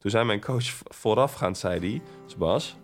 [0.00, 2.02] Toen zei mijn coach voorafgaand, zei hij...
[2.26, 2.76] Sebas,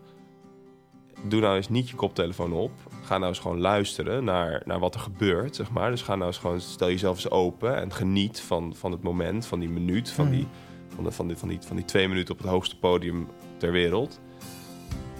[1.23, 2.71] doe nou eens niet je koptelefoon op.
[3.03, 5.91] Ga nou eens gewoon luisteren naar, naar wat er gebeurt, zeg maar.
[5.91, 9.47] Dus ga nou eens gewoon, stel jezelf eens open en geniet van, van het moment,
[9.47, 10.47] van die minuut, van, die,
[10.95, 13.73] van, de, van, die, van, die, van die twee minuten op het hoogste podium ter
[13.73, 14.21] wereld.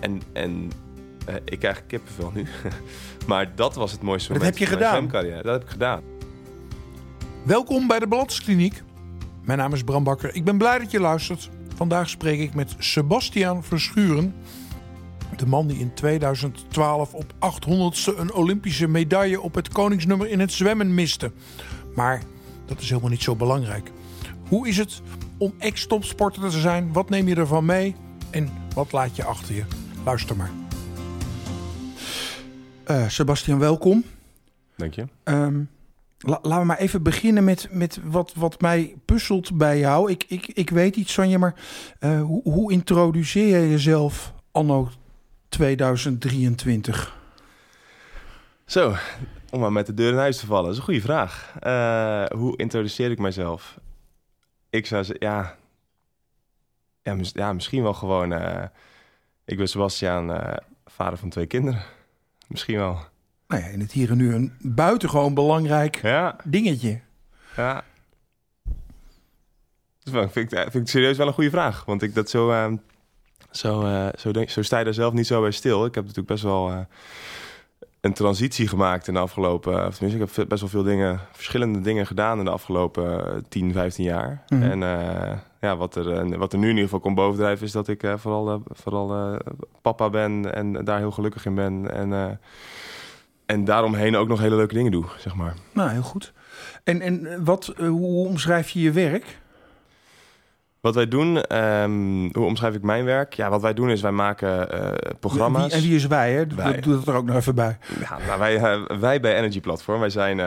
[0.01, 0.71] En, en
[1.29, 2.47] uh, ik krijg kippenvel nu.
[3.27, 5.43] maar dat was het mooiste dat moment heb je van mijn gedaan.
[5.43, 6.03] Dat heb ik gedaan.
[7.43, 8.83] Welkom bij de Balanskliniek.
[9.45, 10.35] Mijn naam is Bram Bakker.
[10.35, 11.51] Ik ben blij dat je luistert.
[11.77, 14.35] Vandaag spreek ik met Sebastiaan Verschuren.
[15.37, 20.53] De man die in 2012 op 800ste een Olympische medaille op het koningsnummer in het
[20.53, 21.33] zwemmen miste.
[21.95, 22.23] Maar
[22.67, 23.91] dat is helemaal niet zo belangrijk.
[24.49, 25.03] Hoe is het
[25.39, 26.93] om ex-topsporter te zijn?
[26.93, 27.95] Wat neem je ervan mee?
[28.31, 29.65] En wat laat je achter je?
[30.05, 30.51] Luister maar.
[32.87, 34.05] Uh, Sebastian, welkom.
[34.77, 35.07] Dank je.
[35.25, 35.69] Um,
[36.19, 40.11] la, laten we maar even beginnen met, met wat, wat mij puzzelt bij jou.
[40.11, 41.55] Ik, ik, ik weet iets van je, maar
[42.01, 44.89] uh, hoe, hoe introduceer je jezelf anno
[45.49, 47.15] 2023?
[48.65, 48.95] Zo,
[49.51, 50.65] om maar met de deur in huis te vallen.
[50.65, 51.55] Dat is een goede vraag.
[51.63, 53.79] Uh, hoe introduceer ik mezelf?
[54.71, 55.57] Ik zou zeggen, ja...
[57.03, 58.33] Ja, mis, ja misschien wel gewoon...
[58.33, 58.65] Uh,
[59.45, 61.83] ik ben Sebastiaan, vader van twee kinderen.
[62.49, 62.99] Misschien wel.
[63.49, 66.37] Nou ja, in het hier en nu een buitengewoon belangrijk ja.
[66.45, 67.01] dingetje.
[67.57, 67.85] Ja.
[70.03, 71.85] Dus wel, vind, ik, vind ik serieus wel een goede vraag.
[71.85, 72.51] Want ik dat zo...
[72.51, 72.73] Uh,
[73.51, 75.85] zo, uh, zo, denk, zo sta je daar zelf niet zo bij stil.
[75.85, 76.79] Ik heb natuurlijk best wel uh,
[78.01, 79.87] een transitie gemaakt in de afgelopen...
[79.87, 83.73] Of tenminste, ik heb best wel veel dingen, verschillende dingen gedaan in de afgelopen 10,
[83.73, 84.45] 15 jaar.
[84.49, 84.63] Mhm.
[84.63, 84.79] En
[85.61, 87.67] ja, wat er, wat er nu in ieder geval komt bovendrijven...
[87.67, 89.39] is dat ik vooral, vooral
[89.83, 91.93] papa ben en daar heel gelukkig in ben.
[91.93, 92.39] En,
[93.47, 95.55] en daaromheen ook nog hele leuke dingen doe, zeg maar.
[95.73, 96.33] Nou, heel goed.
[96.85, 99.39] En, en wat, hoe omschrijf je je werk?
[100.81, 103.35] Wat wij doen, um, hoe omschrijf ik mijn werk?
[103.35, 105.67] Ja, wat wij doen is wij maken uh, programma's.
[105.67, 106.47] Wie, en wie is wij, hè?
[106.47, 106.81] Wij.
[106.81, 107.79] Doe dat er ook nog even bij.
[108.01, 110.39] Ja, nou, wij, uh, wij bij Energy Platform, wij zijn...
[110.39, 110.47] Uh,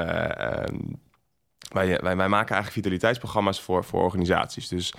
[1.69, 4.67] wij, wij, wij maken eigenlijk vitaliteitsprogramma's voor, voor organisaties.
[4.67, 4.93] Dus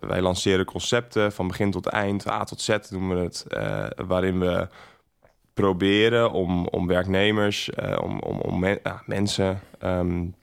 [0.00, 3.44] wij lanceren concepten van begin tot eind, A tot Z noemen we het,
[4.06, 4.68] waarin we
[5.54, 7.70] proberen om, om werknemers,
[8.00, 9.60] om, om, om men, mensen...
[9.84, 10.34] Um,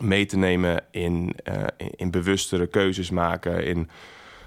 [0.00, 3.88] mee te nemen in, uh, in, in, bewustere keuzes maken, in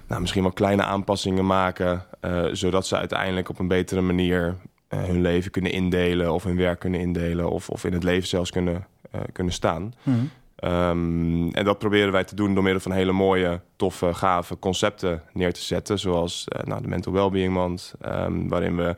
[0.06, 4.56] nou, misschien wel kleine aanpassingen maken, uh, zodat ze uiteindelijk op een betere manier
[4.88, 8.50] hun leven kunnen indelen of hun werk kunnen indelen of, of in het leven zelfs
[8.50, 8.86] kunnen,
[9.32, 9.94] kunnen staan.
[10.02, 10.30] Mm.
[10.64, 15.22] Um, en dat proberen wij te doen door middel van hele mooie, toffe, gave concepten
[15.32, 18.96] neer te zetten, zoals nou, de Mental Wellbeing Month, um, waarin we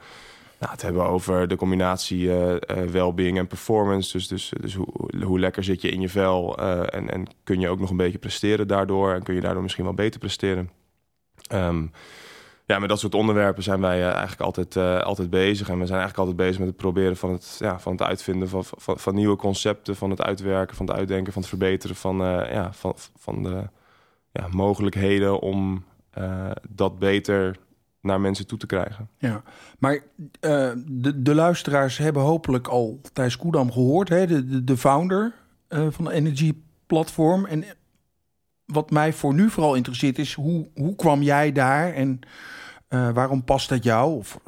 [0.58, 2.58] nou, het hebben over de combinatie uh, uh,
[2.90, 4.12] well-being en performance.
[4.12, 4.86] Dus, dus, dus hoe,
[5.24, 7.96] hoe lekker zit je in je vel uh, en, en kun je ook nog een
[7.96, 9.12] beetje presteren daardoor...
[9.12, 10.70] en kun je daardoor misschien wel beter presteren.
[11.52, 11.90] Um,
[12.64, 15.68] ja, met dat soort onderwerpen zijn wij eigenlijk altijd, altijd bezig.
[15.68, 18.48] En we zijn eigenlijk altijd bezig met het proberen van het, ja, van het uitvinden
[18.48, 19.96] van, van, van nieuwe concepten...
[19.96, 21.96] van het uitwerken, van het uitdenken, van het verbeteren...
[21.96, 23.62] van, ja, van, van de
[24.32, 25.84] ja, mogelijkheden om
[26.68, 27.56] dat beter
[28.06, 29.08] naar mensen toe te krijgen.
[29.18, 29.42] Ja,
[29.78, 30.00] maar uh,
[30.86, 34.26] de, de luisteraars hebben hopelijk al Thijs Koedam gehoord, hè?
[34.26, 35.34] De, de, de founder
[35.68, 36.52] uh, van de Energy
[36.86, 37.46] Platform.
[37.46, 37.64] En
[38.64, 42.20] wat mij voor nu vooral interesseert is, hoe, hoe kwam jij daar en
[42.88, 44.16] uh, waarom past dat jou?
[44.16, 44.38] Of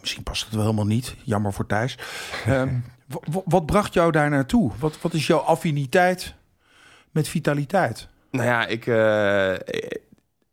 [0.00, 1.98] misschien past het wel helemaal niet, jammer voor Thijs.
[3.44, 4.72] wat bracht jou daar naartoe?
[4.78, 6.34] Wat, wat is jouw affiniteit
[7.10, 8.08] met vitaliteit?
[8.30, 8.86] Nou ja, ik,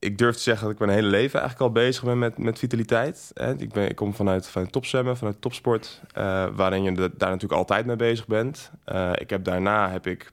[0.01, 2.59] ik durf te zeggen dat ik mijn hele leven eigenlijk al bezig ben met, met
[2.59, 3.31] vitaliteit.
[3.57, 7.85] Ik, ben, ik kom vanuit, vanuit topzwemmen, vanuit topsport, uh, waarin je daar natuurlijk altijd
[7.85, 8.71] mee bezig bent.
[8.85, 10.31] Uh, ik heb daarna heb ik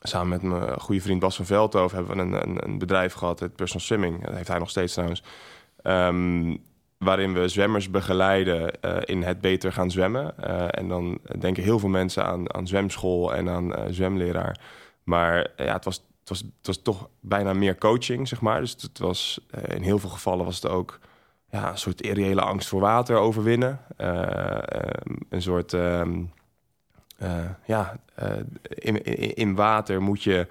[0.00, 3.40] samen met mijn goede vriend Bas van Veldhoven hebben we een, een, een bedrijf gehad,
[3.40, 4.24] het Personal Swimming.
[4.24, 5.22] Dat heeft hij nog steeds trouwens.
[5.82, 6.64] Um,
[6.98, 10.38] waarin we zwemmers begeleiden uh, in het beter gaan zwemmen.
[10.70, 14.60] en dan denken heel veel mensen aan, aan zwemschool en aan zwemleraar.
[15.02, 18.60] Maar ja, het was het was, het was toch bijna meer coaching, zeg maar.
[18.60, 20.98] Dus het was in heel veel gevallen was het ook
[21.50, 23.80] ja, een soort irreële angst voor water overwinnen.
[23.98, 24.60] Uh, uh,
[25.28, 26.02] een soort uh,
[27.64, 27.96] ja,
[28.68, 30.46] in, in, in, water moet je.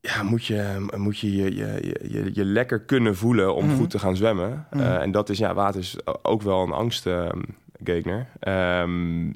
[0.00, 3.76] Ja, moet je moet je, je, je, je, je lekker kunnen voelen om mm.
[3.76, 4.66] goed te gaan zwemmen.
[4.70, 4.80] Mm.
[4.80, 8.28] en dat is, ja, water is ook wel een angstgegner.
[8.80, 9.32] Um,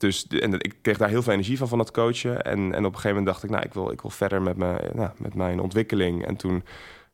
[0.00, 2.42] dus en ik kreeg daar heel veel energie van, van dat coachen.
[2.42, 4.56] En, en op een gegeven moment dacht ik, nou, ik wil, ik wil verder met,
[4.56, 6.26] me, nou, met mijn ontwikkeling.
[6.26, 6.64] En toen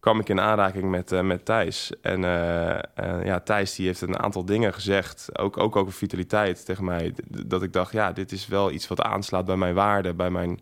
[0.01, 1.93] kwam ik in aanraking met, uh, met Thijs.
[2.01, 6.65] En uh, uh, ja, Thijs die heeft een aantal dingen gezegd, ook, ook over vitaliteit
[6.65, 7.15] tegen mij.
[7.29, 10.61] Dat ik dacht, ja, dit is wel iets wat aanslaat bij mijn waarden, bij mijn,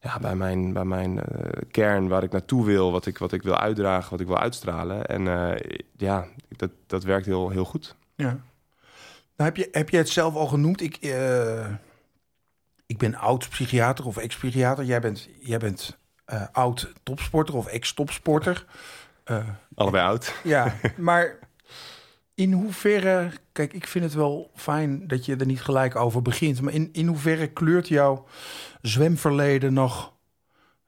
[0.00, 3.42] ja, bij mijn, bij mijn eh, kern waar ik naartoe wil, wat ik, wat ik
[3.42, 5.06] wil uitdragen, wat ik wil uitstralen.
[5.06, 7.96] En eh, ja, dat, dat werkt heel, heel goed.
[8.14, 8.38] Ja.
[9.40, 10.80] Nou, heb, je, heb je het zelf al genoemd?
[10.80, 11.66] Ik, uh,
[12.86, 14.84] ik ben oud psychiater of ex-psychiater.
[14.84, 15.98] Jij bent, jij bent
[16.52, 18.64] oud topsporter of ex-topsporter.
[19.74, 20.34] Allebei oud.
[20.44, 21.38] Ja, maar
[22.34, 23.30] in hoeverre...
[23.52, 26.60] Kijk, ik vind het wel fijn dat je er niet gelijk over begint.
[26.60, 28.26] Maar in, in hoeverre kleurt jouw
[28.82, 30.12] zwemverleden nog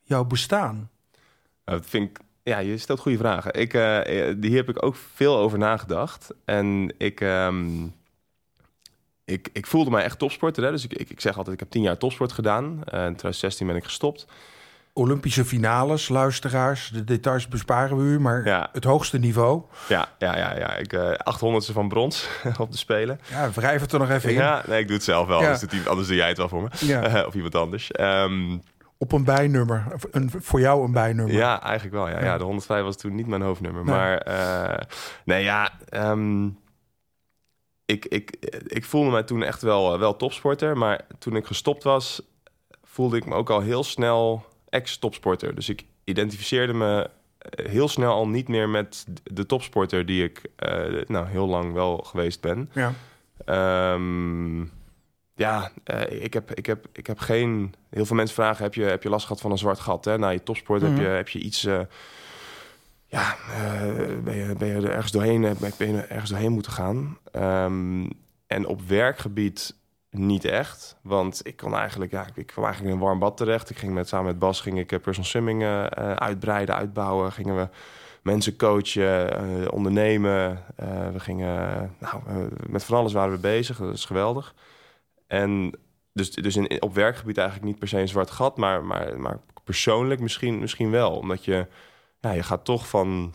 [0.03, 0.91] jouw bestaan?
[1.65, 3.53] Nou, dat vind ik ja, je stelt goede vragen.
[3.53, 4.01] Ik, uh,
[4.41, 6.35] hier heb ik ook veel over nagedacht.
[6.45, 7.95] En ik, um,
[9.25, 10.65] ik, ik voelde mij echt topsporter.
[10.65, 10.71] Hè?
[10.71, 12.65] Dus ik, ik, ik, zeg altijd, ik heb tien jaar topsport gedaan.
[12.65, 14.27] Uh, in 2016 ben ik gestopt.
[14.95, 16.89] Olympische finales, luisteraars.
[16.89, 18.69] De details besparen we u, maar ja.
[18.73, 19.63] het hoogste niveau.
[19.89, 20.77] Ja, ja, ja, ja.
[20.77, 22.29] Ik uh, 800ste van brons
[22.59, 23.21] op de Spelen.
[23.31, 24.35] Ja, wrijf het er nog even in.
[24.35, 25.43] Ja, nee, ik doe het zelf wel.
[25.43, 25.59] Ja.
[25.59, 26.69] Dus anders doe jij het wel voor me.
[26.79, 27.25] Ja.
[27.27, 27.91] of iemand anders.
[28.01, 28.63] Um,
[28.99, 29.85] op een bijnummer.
[30.11, 31.35] Een, voor jou een bijnummer.
[31.35, 32.09] Ja, eigenlijk wel.
[32.09, 32.25] Ja, ja.
[32.25, 33.85] ja de 105 was toen niet mijn hoofdnummer.
[33.85, 33.95] Nee.
[33.95, 34.79] Maar uh,
[35.25, 35.71] nee, ja.
[35.91, 36.59] Um,
[37.87, 38.31] ik, ik,
[38.67, 40.79] ik voelde mij toen echt wel, wel topsporter.
[40.79, 42.23] Maar toen ik gestopt was,
[42.85, 45.55] voelde ik me ook al heel snel ex-topsporter.
[45.55, 50.43] Dus ik identificeerde me eh, heel snel al niet meer met de topsporter die ik
[50.59, 52.71] uh, nou, heel lang wel geweest ben.
[52.73, 52.93] Ja.
[53.95, 54.71] Um,
[55.35, 57.75] ja, uh, ik, heb, ik, heb, ik heb geen...
[57.91, 60.05] Heel veel mensen vragen, heb je, heb je last gehad van een zwart gat?
[60.05, 60.19] Hè?
[60.19, 60.97] Na je topsport mm -hmm.
[60.97, 61.65] heb, je, heb je iets...
[61.65, 61.81] Uh,
[63.13, 65.41] ja, uh, ben, je, ben je er ergens doorheen,
[65.79, 67.19] ben je ergens doorheen moeten gaan.
[67.37, 68.11] Um,
[68.47, 69.77] en op werkgebied
[70.11, 70.97] niet echt.
[71.03, 73.71] Want ik kon eigenlijk, ja, ik kwam eigenlijk in een warm bad terecht.
[73.71, 75.65] Ik ging met, samen met Bas ging ik personal swimming
[76.17, 77.33] uitbreiden, uitbouwen.
[77.33, 77.69] Gingen we
[78.23, 80.65] mensen coachen, ondernemen.
[81.13, 83.79] We gingen, nou, met van alles waren we bezig.
[83.79, 84.55] Dat is geweldig.
[85.27, 85.79] En
[86.13, 89.41] dus, dus in, op werkgebied eigenlijk niet per se een zwart gat, maar, maar, maar
[89.65, 91.17] persoonlijk misschien, misschien wel.
[91.17, 91.67] Omdat je,
[92.23, 93.35] ja, je gaat toch van,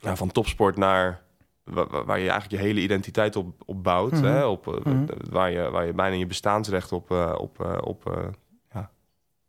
[0.00, 1.22] ja, van topsport naar
[1.64, 4.12] waar, waar je eigenlijk je hele identiteit op, op bouwt.
[4.12, 4.26] Mm -hmm.
[4.26, 5.06] hè, op, mm -hmm.
[5.30, 8.30] waar, je, waar je bijna je bestaansrecht op, uh, op, op,
[8.72, 8.90] ja,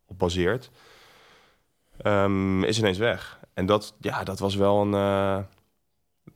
[0.06, 0.70] op baseert.
[2.06, 3.40] Um, is ineens weg.
[3.54, 4.94] En dat, ja, dat was wel een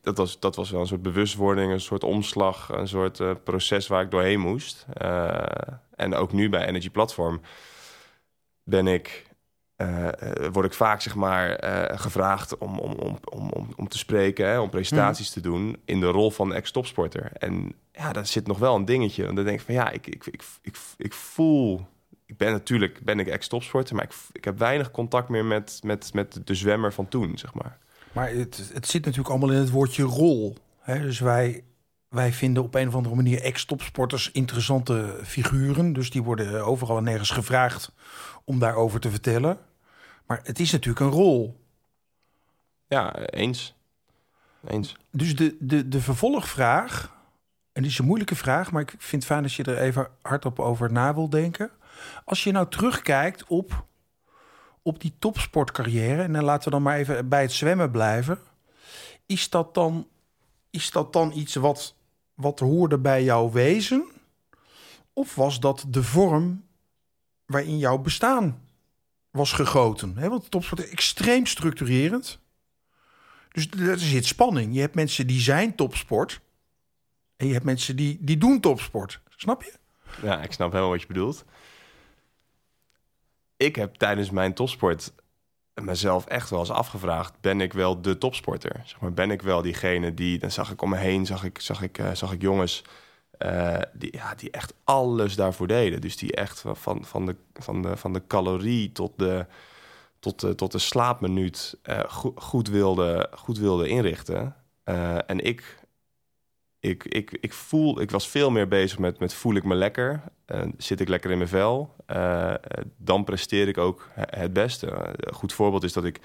[0.00, 3.86] dat was, dat was wel een soort bewustwording, een soort omslag, een soort uh, proces
[3.86, 4.86] waar ik doorheen moest.
[5.02, 5.42] Uh,
[5.94, 7.40] en ook nu bij Energy Platform
[8.62, 9.27] ben ik,
[9.82, 10.08] uh,
[10.52, 11.58] word ik vaak zeg maar
[11.98, 16.06] gevraagd om, om, om, om, om te spreken, hè, om presentaties te doen in de
[16.06, 17.32] rol van ex-topsporter.
[17.32, 19.24] En ja, daar zit nog wel een dingetje.
[19.24, 21.86] Want dan denk ik van ja, ik, ik, ik, ik, ik voel
[22.28, 26.14] ik ben natuurlijk ben ik ex-topsporter, maar ik, ik heb weinig contact meer met, met,
[26.14, 27.78] met de zwemmer van toen, zeg maar.
[28.12, 30.56] Maar het, het zit natuurlijk allemaal in het woordje rol.
[30.78, 31.00] Hè?
[31.00, 31.64] Dus wij,
[32.08, 35.92] wij vinden op een of andere manier ex-topsporters interessante figuren.
[35.92, 37.92] Dus die worden overal en nergens gevraagd
[38.44, 39.58] om daarover te vertellen.
[40.28, 41.60] Maar het is natuurlijk een rol.
[42.86, 43.74] Ja, eens.
[44.66, 44.96] Eens.
[45.10, 47.16] Dus de, de, de vervolgvraag,
[47.72, 50.10] en die is een moeilijke vraag, maar ik vind het fijn als je er even
[50.22, 51.70] hardop over na wil denken.
[52.24, 53.86] Als je nou terugkijkt op
[54.82, 58.38] op die topsportcarrière, en dan laten we dan maar even bij het zwemmen blijven.
[59.26, 60.08] Is dat dan,
[60.70, 61.94] is dat dan iets wat,
[62.34, 64.04] wat hoorde bij jouw wezen?
[65.12, 66.64] Of was dat de vorm
[67.46, 68.67] waarin jouw bestaan
[69.38, 70.16] was gegoten?
[70.16, 72.38] He, want topsport is extreem structurerend.
[73.52, 74.74] Dus er zit spanning.
[74.74, 76.40] Je hebt mensen die zijn topsport.
[77.36, 79.20] En je hebt mensen die, die doen topsport.
[79.36, 79.72] Snap je?
[80.22, 81.44] Ja, ik snap helemaal wat je bedoelt
[83.58, 85.12] ik heb tijdens mijn topsport
[85.74, 88.82] mezelf echt wel eens afgevraagd: ben ik wel de topsporter?
[88.84, 90.38] Zeg maar, ben ik wel diegene die.
[90.38, 92.84] Dan zag ik om me heen, zag ik, zag ik, uh, zag ik jongens.
[93.38, 96.00] Uh, die, ja, die echt alles daarvoor deden.
[96.00, 99.46] Dus die echt van, van, de, van, de, van de calorie tot de,
[100.18, 104.56] tot tot de slaapminuut uh, goed, goed, wilde, goed wilde inrichten.
[105.26, 105.86] en ik
[106.80, 110.22] ik, ik, ik, voel, ik was veel meer bezig met, met voel ik me lekker?
[110.76, 111.94] Zit ik lekker in mijn vel?
[112.96, 115.14] Dan presteer ik ook het beste.
[115.16, 116.16] een goed voorbeeld is dat ik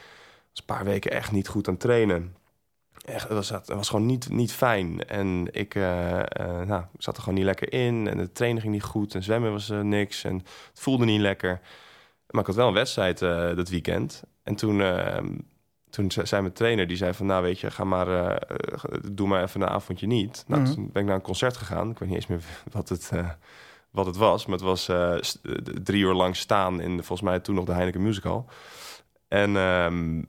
[0.53, 2.36] een paar weken echt niet goed aan trainen.
[3.03, 5.05] Echt, het was, was gewoon niet, niet fijn.
[5.05, 5.83] En ik uh,
[6.65, 8.07] nou, zat er gewoon niet lekker in.
[8.07, 9.15] En de training ging niet goed.
[9.15, 10.24] En zwemmen was niks.
[10.24, 10.36] En
[10.69, 11.62] het voelde niet lekker.
[12.29, 13.19] Maar ik had wel een wedstrijd
[13.55, 14.24] dat weekend.
[14.43, 15.38] En toen ehm,
[15.89, 17.25] toen zei mijn trainer, die zei van...
[17.25, 18.39] nou weet je, ga maar,
[19.12, 20.43] doe maar even een avondje niet.
[20.48, 20.74] Nou, mm.
[20.74, 21.89] Toen ben ik naar een concert gegaan.
[21.89, 23.12] Ik weet niet eens meer wat het,
[23.91, 24.45] wat het was.
[24.45, 24.89] Maar het was
[25.83, 28.50] drie uur lang staan in volgens mij toen nog de Heineken Musical.
[29.27, 30.27] En um,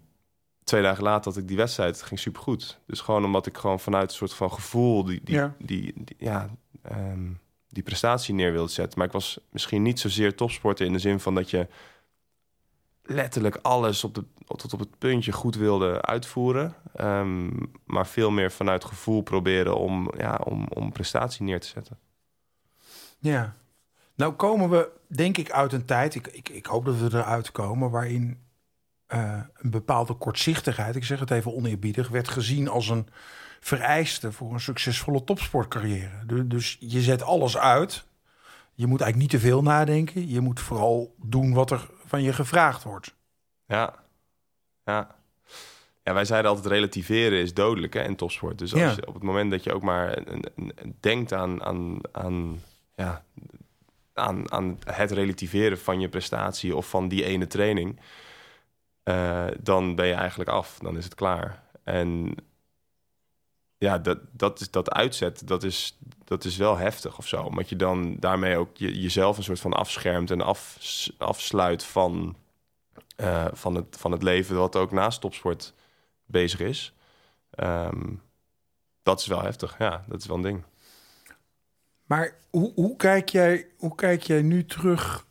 [0.65, 1.97] twee dagen later had ik die wedstrijd.
[1.97, 2.81] Het ging supergoed.
[2.87, 5.05] Dus gewoon omdat ik gewoon vanuit een soort van gevoel...
[5.05, 5.55] die, die, ja.
[5.59, 6.49] die, die ja,
[6.93, 8.99] um, die prestatie neer wilde zetten.
[8.99, 11.69] Maar ik was misschien niet zozeer topsporter in de zin van dat je
[13.03, 16.75] letterlijk alles op de, tot op het puntje goed wilde uitvoeren.
[16.95, 17.51] Ehm,
[17.85, 21.99] maar veel meer vanuit gevoel proberen om, ja, om, om prestatie neer te zetten.
[23.19, 23.57] Ja.
[24.15, 26.15] Nou komen we, denk ik, uit een tijd...
[26.15, 27.91] Ik, ik, ik hoop dat we eruit komen...
[27.91, 28.39] waarin
[29.15, 30.97] uh, een bepaalde kortzichtigheid...
[30.97, 32.09] ik zeg het even oneerbiedig...
[32.09, 33.09] werd gezien als een
[33.61, 36.47] vereiste voor een succesvolle topsportcarrière.
[36.47, 38.05] Dus je zet alles uit.
[38.75, 40.29] Je moet eigenlijk niet te veel nadenken.
[40.29, 43.15] Je moet vooral doen wat er van je gevraagd wordt.
[43.67, 43.95] Ja,
[44.85, 45.15] ja.
[46.03, 48.59] Ja, wij zeiden altijd relativeren is dodelijk hè, in topsport.
[48.59, 51.99] Dus als je, op het moment dat je ook maar een, een, denkt aan, aan,
[52.13, 52.63] aan,
[52.97, 53.25] ja,
[54.13, 58.01] aan, aan het relativeren van je prestatie of van die ene training,
[59.05, 60.79] uh, dan ben je eigenlijk af.
[60.79, 61.63] Dan is het klaar.
[61.83, 62.35] En
[63.79, 67.43] ja, dat, dat, is, dat uitzet, dat is, dat is wel heftig of zo.
[67.43, 70.79] Omdat je dan daarmee ook je, jezelf een soort van afschermt en af,
[71.19, 72.37] afsluit van,
[73.17, 75.75] uh, van, het, van het leven wat ook naast topsport
[76.27, 76.95] bezig is.
[77.57, 78.23] Um,
[79.03, 80.65] dat is wel heftig, ja, dat is wel een ding.
[82.05, 85.27] Maar hoe, hoe, kijk, jij, hoe kijk jij nu terug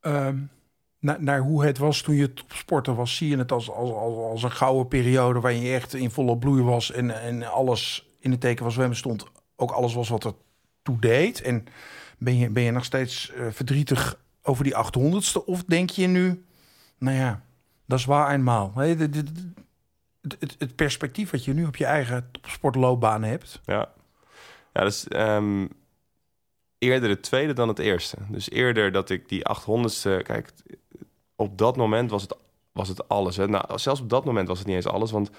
[0.00, 0.50] um,
[0.98, 3.16] naar, naar hoe het was toen je topsporter was?
[3.16, 6.38] Zie je het als, als, als, als een gouden periode waar je echt in volle
[6.38, 9.24] bloei was en, en alles in het teken van zwemmen stond?
[9.56, 10.34] Ook alles was wat er
[10.82, 11.42] toe deed?
[11.42, 11.66] En
[12.18, 15.44] ben je, ben je nog steeds uh, verdrietig over die 800ste?
[15.44, 16.44] Of denk je nu,
[16.98, 17.42] nou ja,
[17.86, 18.72] dat is waar eenmaal.
[18.74, 19.16] Het,
[20.58, 23.60] het, perspectief wat je nu op je eigen topsportloopbaan hebt.
[23.64, 23.92] Ja,
[24.72, 25.68] ja is um,
[26.78, 28.16] eerder het tweede dan het eerste.
[28.28, 30.22] Dus eerder dat ik die 800ste...
[30.22, 30.52] Kijk,
[31.38, 32.36] op dat moment was het,
[32.72, 33.36] was het alles.
[33.36, 33.48] Hè.
[33.48, 35.30] Nou, zelfs op dat moment was het niet eens alles, want...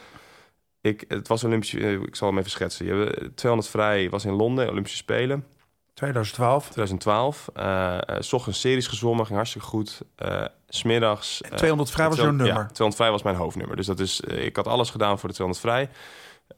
[0.81, 2.85] Ik, het was Olympisch, eh, ik zal hem even schetsen.
[2.85, 5.45] Je hebt 200 vrij was in Londen, Olympische Spelen.
[5.93, 6.63] 2012.
[6.63, 7.49] 2012.
[7.57, 10.01] Uh, uh, ochtends series gezwommen, ging hartstikke goed.
[10.17, 11.41] Uh, smiddags...
[11.41, 12.45] Uh, 200 vrij was jouw nummer?
[12.45, 13.75] Ja, 200 vrij was mijn hoofdnummer.
[13.75, 15.89] Dus dat is, ik had alles gedaan voor de 200 vrij.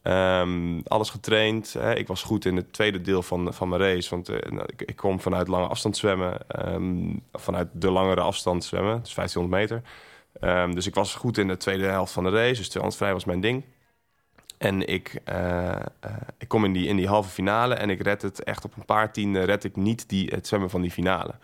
[0.02, 1.72] Um, alles getraind.
[1.72, 1.96] Hè.
[1.96, 4.10] Ik was goed in het tweede deel van, van mijn race.
[4.10, 6.38] Want nou, ik, ik, kom vanuit lange afstand zwemmen.
[6.66, 9.02] Um, vanuit de langere afstand zwemmen.
[9.02, 9.82] Dus 1500 meter.
[10.40, 12.56] Um, dus ik was goed in de tweede helft van de race.
[12.56, 13.64] Dus 200 vrij was mijn ding.
[14.58, 15.36] En ik, uh,
[16.04, 18.76] uh, ik kom in die, in die halve finale en ik red het echt op
[18.76, 21.34] een paar tienden red ik niet die, het zwemmen van die finale.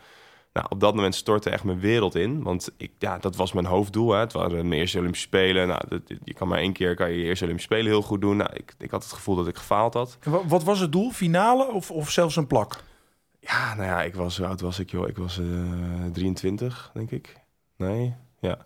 [0.53, 2.43] Nou, op dat moment stortte echt mijn wereld in.
[2.43, 4.11] Want ik, ja, dat was mijn hoofddoel.
[4.11, 4.19] Hè.
[4.19, 5.67] Het waren mijn eerste Olympische Spelen.
[5.67, 8.21] Nou, dat, je kan maar één keer kan je, je eerste Olympische Spelen heel goed
[8.21, 8.37] doen.
[8.37, 10.17] Nou, ik, ik had het gevoel dat ik gefaald had.
[10.19, 11.11] En wat was het doel?
[11.11, 12.83] Finale of, of zelfs een plak?
[13.39, 15.07] Ja, nou ja, ik was, hoe oud was ik joh?
[15.07, 17.35] Ik was uh, 23, denk ik.
[17.77, 18.65] Nee, ja.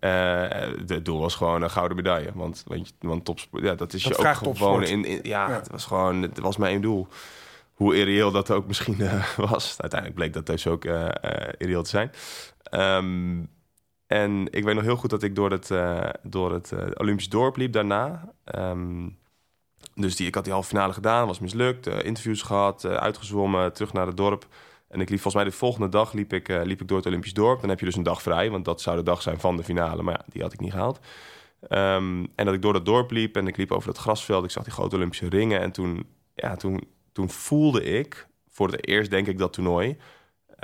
[0.00, 2.30] Uh, het doel was gewoon een gouden medaille.
[2.34, 5.54] Want, want, want topsport, ja, dat is dat je ook gewoon in, in ja, ja,
[5.54, 7.08] het was gewoon, het was mijn doel.
[7.82, 9.76] Hoe irreëel dat ook misschien uh, was.
[9.80, 11.08] Uiteindelijk bleek dat dus ook uh,
[11.58, 12.10] te zijn.
[12.70, 13.48] Um,
[14.06, 15.70] en ik weet nog heel goed dat ik door het,
[16.22, 18.32] door het Olympisch dorp liep daarna.
[18.58, 19.18] Um,
[19.94, 21.86] dus die, ik had die halve finale gedaan, was mislukt.
[21.86, 24.46] interviews gehad, uitgezwommen, terug naar het dorp.
[24.88, 27.34] En ik liep volgens mij de volgende dag liep ik, liep ik door het Olympisch
[27.34, 27.60] dorp.
[27.60, 29.64] Dan heb je dus een dag vrij, want dat zou de dag zijn van de
[29.64, 30.02] finale.
[30.02, 31.00] Maar ja, die had ik niet gehaald.
[31.68, 34.44] Um, en dat ik door dat dorp liep en ik liep over dat grasveld.
[34.44, 35.60] Ik zag die grote Olympische ringen.
[35.60, 36.80] En toen, ja, toen,
[37.12, 39.96] toen voelde ik, voor het eerst denk ik dat toernooi...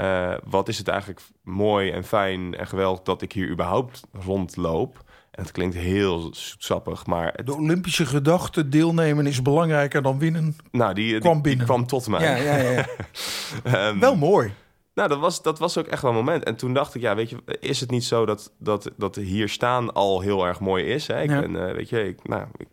[0.00, 5.04] Uh, wat is het eigenlijk mooi en fijn en geweldig dat ik hier überhaupt rondloop.
[5.30, 7.32] En het klinkt heel zoetsappig, maar...
[7.36, 7.46] Het...
[7.46, 11.58] De Olympische gedachte, deelnemen is belangrijker dan winnen, nou, die, kwam binnen.
[11.58, 12.22] Die kwam tot mij.
[12.22, 13.88] Ja, ja, ja.
[13.88, 14.52] um, Wel mooi.
[14.94, 16.44] Nou, dat was, dat was ook echt wel een moment.
[16.44, 19.48] En toen dacht ik, ja, weet je, is het niet zo dat, dat, dat hier
[19.48, 21.06] staan al heel erg mooi is?
[21.06, 21.22] Hè?
[21.22, 21.40] Ik ja.
[21.40, 22.68] ben, uh, weet je, ik, nou, ik,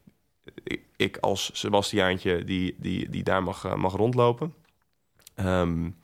[0.98, 4.54] ik, als Sebastiaantje die, die, die daar mag, uh, mag rondlopen.
[5.36, 5.98] Um,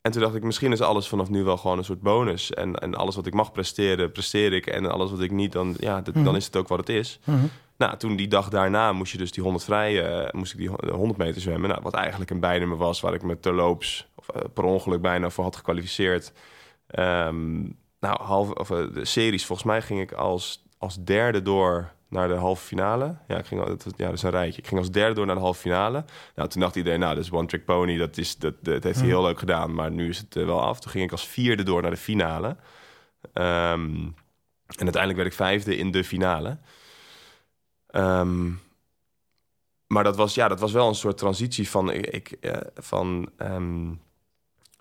[0.00, 2.54] en toen dacht ik, misschien is alles vanaf nu wel gewoon een soort bonus.
[2.54, 4.66] En, en alles wat ik mag presteren, presteer ik.
[4.66, 6.24] En alles wat ik niet, dan, ja, mm.
[6.24, 7.18] dan is het ook wat het is.
[7.24, 7.50] Mm-hmm.
[7.76, 10.68] Nou, toen die dag daarna moest je dus die 100 vrij, uh, moest ik die
[10.68, 11.68] 100 meter zwemmen.
[11.68, 15.30] Nou, wat eigenlijk een bijnummer was, waar ik me terloops, of uh, per ongeluk bijna
[15.30, 16.32] voor had gekwalificeerd.
[16.98, 21.92] Um, nou, half, of, uh, de series, volgens mij ging ik als, als derde door
[22.10, 23.16] naar de halve finale.
[23.28, 24.60] Ja, ik ging, dat, ja, dat is een rijtje.
[24.60, 26.04] Ik ging als derde door naar de halve finale.
[26.34, 27.96] Nou, toen dacht iedereen, nou, dat is one trick pony.
[27.96, 30.60] Dat, is, dat, dat heeft hij heel leuk gedaan, maar nu is het uh, wel
[30.60, 30.80] af.
[30.80, 32.48] Toen ging ik als vierde door naar de finale.
[33.34, 34.14] Um,
[34.66, 36.58] en uiteindelijk werd ik vijfde in de finale.
[37.90, 38.60] Um,
[39.86, 41.92] maar dat was, ja, dat was wel een soort transitie van...
[41.92, 44.00] Ik, uh, van um,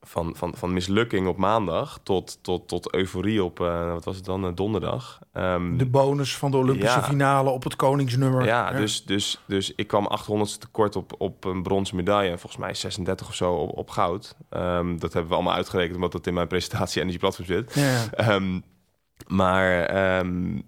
[0.02, 4.26] van, van, van mislukking op maandag tot, tot, tot euforie op, uh, wat was het
[4.26, 5.20] dan, uh, donderdag.
[5.34, 8.46] Um, de bonus van de Olympische ja, finale op het koningsnummer.
[8.46, 12.32] Ja, ja, Dus, dus, dus ik kwam 800 tekort op, op een bronzen medaille.
[12.32, 14.36] En volgens mij 36 of zo op, op goud.
[14.50, 17.74] Um, dat hebben we allemaal uitgerekend, omdat dat in mijn presentatie Energy Platform zit.
[17.74, 18.34] Ja.
[18.34, 18.64] Um,
[19.28, 20.60] Maar ehm,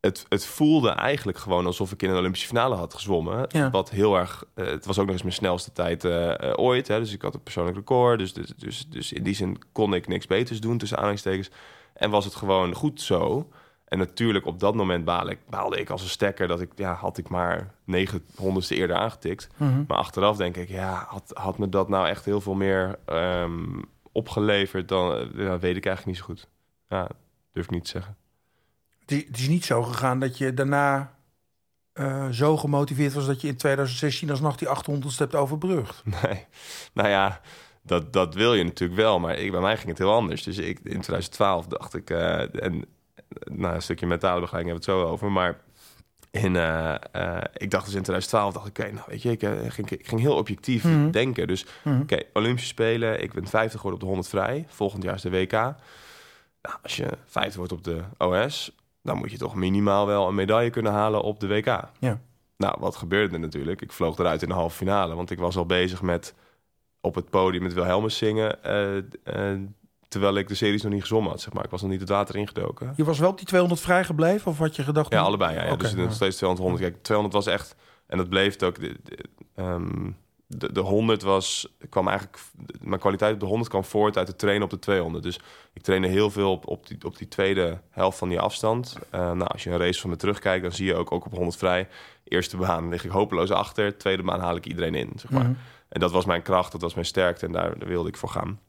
[0.00, 3.44] het, het voelde eigenlijk gewoon alsof ik in een Olympische finale had gezwommen.
[3.48, 3.70] Ja.
[3.70, 4.44] Wat heel erg.
[4.54, 6.88] eh, het was ook nog eens mijn snelste tijd eh, eh, ooit.
[6.88, 8.18] Hè, dus ik had een persoonlijk record.
[8.18, 11.50] Dus, dus, dus, dus in die zin kon ik niks beters doen tussen aanhalingstekens.
[11.94, 13.48] En was het gewoon goed zo.
[13.84, 16.94] En natuurlijk op dat moment baalde ik, baalde ik als een stekker dat ik, ja,
[16.94, 19.48] had ik maar negen honderdste eerder aangetikt.
[19.56, 19.84] Mhm.
[19.86, 23.80] Maar achteraf denk ik, ja, had, had me dat nou echt heel veel meer ehm,
[24.12, 26.48] opgeleverd dan, ja, weet ik eigenlijk niet zo goed.
[26.88, 27.08] Ja,
[27.52, 28.16] durf ik niet te zeggen.
[29.08, 31.14] Het is, het is niet zo gegaan dat je daarna
[31.92, 36.02] eh, zo gemotiveerd was dat je in 2016 alsnog die 800ste hebt overbrugd.
[36.22, 36.44] Nee,
[36.92, 37.40] nou ja,
[37.82, 40.42] dat, dat wil je natuurlijk wel, maar ik, bij mij ging het heel anders.
[40.42, 42.84] Dus ik, in 2012 dacht ik, eh, en
[43.44, 45.60] nou, een stukje mentale begeleiding hebben we het zo over, maar
[46.30, 46.94] in, eh,
[47.54, 50.20] ik dacht dus in 2012, dacht ik, oké, nou weet je, ik, ging, ik ging
[50.20, 51.10] heel objectief Mhm.
[51.10, 51.46] denken.
[51.46, 52.00] Dus Mhm.
[52.00, 55.30] oké, Olympische Spelen, ik ben 50 geworden op de 100 vrij, volgend jaar is de
[55.30, 55.52] WK.
[55.52, 60.34] Nou, als je 50 wordt op de OS, dan moet je toch minimaal wel een
[60.34, 61.82] medaille kunnen halen op de WK.
[61.98, 62.20] Ja.
[62.56, 63.80] Nou, wat gebeurde er natuurlijk?
[63.80, 66.34] Ik vloog eruit in de halve finale, want ik was al bezig met
[67.00, 69.60] op het podium met Wilhelmus zingen, eh, eh,
[70.08, 71.64] terwijl ik de series nog niet gezwommen had, zeg maar.
[71.64, 72.92] Ik was nog niet het water ingedoken.
[72.96, 75.12] Je was wel op die 200 vrijgebleven of had je gedacht...
[75.12, 75.54] Ja, allebei.
[75.54, 75.76] Ja, ja.
[75.76, 75.96] Dus ja.
[75.96, 76.90] nog steeds 200, 100.
[76.90, 77.76] Kijk, 200 was echt...
[78.06, 78.80] En dat bleef het ook...
[78.80, 79.18] De, de,
[79.54, 80.10] ehm,
[80.50, 81.76] de, de 100 was...
[81.88, 82.38] kwam eigenlijk...
[82.80, 85.24] Mijn kwaliteit op de 100 kwam voort uit het trainen op de 200.
[85.24, 85.40] Dus
[85.72, 88.98] ik trainde heel veel op, op, die, op die tweede helft van die afstand.
[89.10, 90.62] Eh, nou, als je een race van me terugkijkt...
[90.62, 91.88] dan zie je ook, ook op 100 vrij...
[92.24, 93.98] Eerste baan lig ik hopeloos achter.
[93.98, 95.42] Tweede baan haal ik iedereen in, zeg maar.
[95.42, 95.54] Mhm.
[95.88, 98.28] En dat was mijn kracht, dat was mijn sterkte en daar, daar wilde ik voor
[98.28, 98.60] gaan.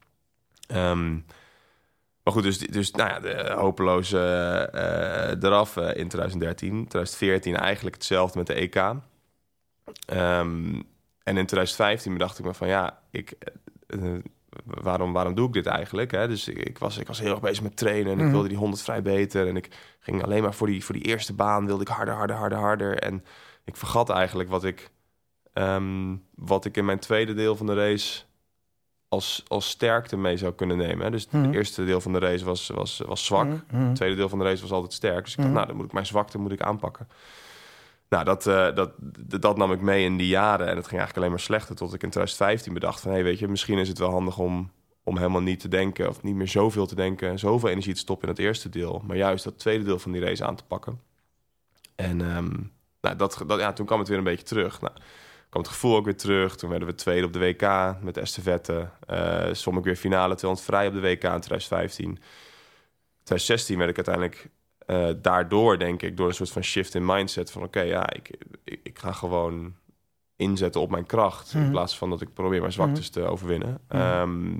[0.67, 1.11] Ehm,
[2.23, 6.87] maar goed, dus, dus nou ja, de hopeloze eh, eh, eraf in 2013.
[6.87, 8.75] 2014 eigenlijk hetzelfde met de EK.
[10.05, 10.81] Ehm,
[11.29, 13.31] en in 2015 bedacht ik me van ja, ik,
[13.87, 14.19] eh, eh,
[14.63, 16.11] waarom, waarom doe ik dit eigenlijk?
[16.11, 16.27] Hè?
[16.27, 18.25] Dus ik, ik was, ik was heel erg bezig met trainen en Mhm.
[18.25, 19.47] ik wilde die 100 vrij beter.
[19.47, 19.69] En ik
[19.99, 22.99] ging alleen maar voor die, voor die eerste baan wilde ik harder, harder, harder, harder.
[22.99, 23.23] En
[23.65, 24.89] ik vergat eigenlijk wat ik,
[25.53, 28.21] ehm, wat ik in mijn tweede deel van de race
[29.07, 31.05] als, als sterkte mee zou kunnen nemen.
[31.05, 31.11] Hè?
[31.11, 31.43] Dus Mhm.
[31.45, 33.45] het eerste deel van de race was, was, was zwak.
[33.45, 33.85] Mhm, mhm.
[33.87, 35.23] Het tweede deel van de race was altijd sterk.
[35.23, 35.55] Dus ik dacht, Mhm.
[35.55, 37.07] nou, dan moet ik mijn zwakte moet ik aanpakken.
[38.09, 38.91] Nou, dat, eh, dat,
[39.41, 40.67] dat, nam ik mee in die jaren.
[40.67, 41.75] En het ging eigenlijk alleen maar slechter.
[41.75, 43.09] Tot ik in 2015 bedacht van...
[43.09, 44.71] hé, hey, weet je, misschien is het wel handig om,
[45.03, 46.09] om helemaal niet te denken...
[46.09, 47.39] of niet meer zoveel te denken...
[47.39, 49.03] zoveel energie te stoppen in het eerste deel.
[49.07, 51.01] Maar juist dat tweede deel van die race aan te pakken.
[51.95, 52.51] En ehm,
[53.01, 54.81] nou, dat, dat, ja, toen kwam het weer een beetje terug.
[54.81, 54.93] Nou,
[55.49, 56.55] kwam het gevoel ook weer terug.
[56.55, 58.89] Toen werden we tweede op de WK met de estafette.
[59.05, 62.19] Eh ik weer finale 200 vrij op de WK in 2015.
[63.23, 64.49] 2016 werd ik uiteindelijk
[64.89, 68.29] eh, daardoor, denk ik, door een soort van shift in mindset van oké, ja, ik,
[68.63, 69.75] ik, ik ga gewoon
[70.35, 71.63] inzetten op mijn kracht Mhm.
[71.63, 73.79] in plaats van dat ik probeer mijn zwaktes te overwinnen.
[73.89, 74.57] Mhm.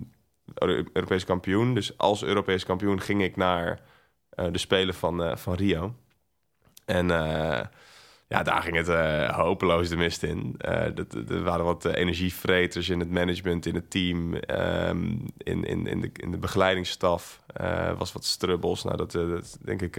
[0.53, 1.73] Euro- Europees kampioen.
[1.73, 3.81] Dus als Europees kampioen ging ik naar
[4.29, 5.93] eh, de Spelen van, eh, van Rio.
[6.85, 7.11] En
[8.29, 10.55] ja, daar ging het eh, hopeloos de mist in.
[10.57, 10.97] Eh,
[11.29, 16.01] er waren wat eh, energievreters in het management, in het team, ehm, in, in, in,
[16.01, 17.41] de, in de begeleidingsstaf.
[17.97, 18.83] Was wat strubbels.
[18.83, 19.95] Nou, dat, dat denk ik...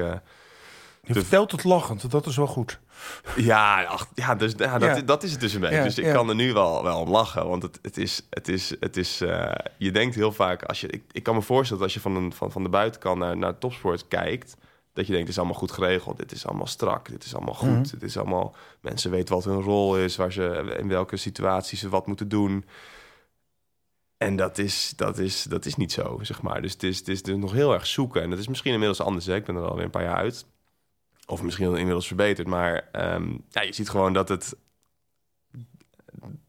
[1.04, 2.78] Je vertelt het lachend, dat is wel goed.
[3.36, 5.02] ja, ach, ja, dus, ja, dat, Ja.
[5.02, 5.76] dat is het dus een beetje.
[5.76, 7.48] Ja, dus ik kan er nu wel, wel om lachen.
[7.48, 8.26] Want het, het is...
[8.30, 9.18] Het is, het is
[9.76, 10.62] je denkt heel vaak...
[10.62, 12.68] Als je, ik, ik kan me voorstellen dat als je van, een, van, van de
[12.68, 14.56] buitenkant naar, naar topsport kijkt...
[14.92, 16.16] dat je denkt, het is allemaal goed geregeld.
[16.16, 17.08] Dit is allemaal strak.
[17.08, 17.68] Dit is allemaal goed.
[17.68, 17.90] Mhm.
[17.90, 18.54] Het is allemaal...
[18.80, 20.16] Mensen weten wat hun rol is.
[20.16, 22.64] Waar ze, in welke situaties ze wat moeten doen.
[24.16, 26.62] En dat is, dat, is, dat is niet zo, zeg maar.
[26.62, 28.22] Dus het is, het is dus nog heel erg zoeken.
[28.22, 29.26] En dat is misschien inmiddels anders.
[29.26, 29.34] Hè?
[29.34, 30.46] Ik ben er alweer een paar jaar uit.
[31.26, 32.46] Of misschien inmiddels verbeterd.
[32.46, 34.56] Maar ehm, ja, je ziet gewoon dat het...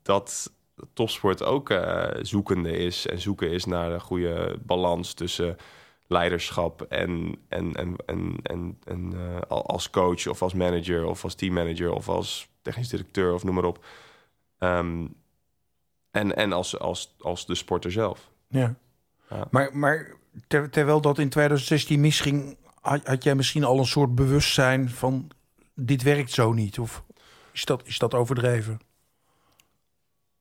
[0.01, 0.51] Dat
[0.93, 3.07] topsport ook eh, zoekende is.
[3.07, 5.57] En zoeken is naar een goede balans tussen
[6.11, 11.23] leiderschap en, en, en, en, en, en eh, al- als coach of als manager of
[11.23, 13.85] als teammanager of als technisch directeur of noem maar op.
[14.57, 15.07] Ehm,
[16.11, 18.29] en en als, als, als de sporter zelf.
[18.47, 18.75] Ja.
[19.29, 19.47] Ja.
[19.51, 20.13] Maar, maar
[20.47, 25.29] ter- terwijl dat in 2016 misging, had, had jij misschien al een soort bewustzijn van
[25.75, 26.79] dit werkt zo niet?
[26.79, 27.03] Of
[27.51, 28.79] is dat, is dat overdreven?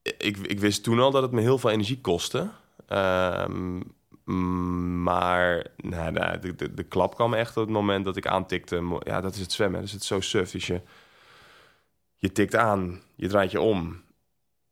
[0.01, 2.49] ik, ik wist toen al dat het me heel veel energie kostte.
[2.87, 3.81] Ehm,
[5.03, 8.99] maar nou, nou, de, de, de klap kwam echt op het moment dat ik aantikte.
[8.99, 9.79] Ja, dat is het zwemmen.
[9.79, 10.51] Dat is het zo suf.
[10.51, 10.81] Dus je,
[12.15, 14.01] je tikt aan, je draait je om.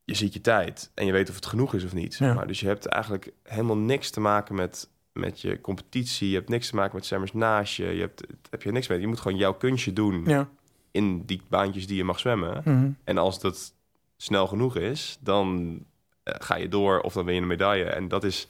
[0.03, 2.15] Je ziet je tijd en je weet of het genoeg is of niet.
[2.17, 2.33] Ja.
[2.33, 2.47] Maar.
[2.47, 6.29] Dus je hebt eigenlijk helemaal niks te maken met, met je competitie.
[6.29, 7.85] Je hebt niks te maken met zwemmers naast je.
[7.85, 8.99] Je hebt, heb je niks mee.
[8.99, 10.49] Je moet gewoon jouw kunstje doen Ja.
[10.91, 12.61] in die baantjes die je mag zwemmen.
[12.65, 12.89] Mhm.
[13.03, 13.73] En als dat
[14.17, 15.77] snel genoeg is, dan
[16.23, 17.83] eh, ga je door of dan win je een medaille.
[17.85, 18.47] En dat is,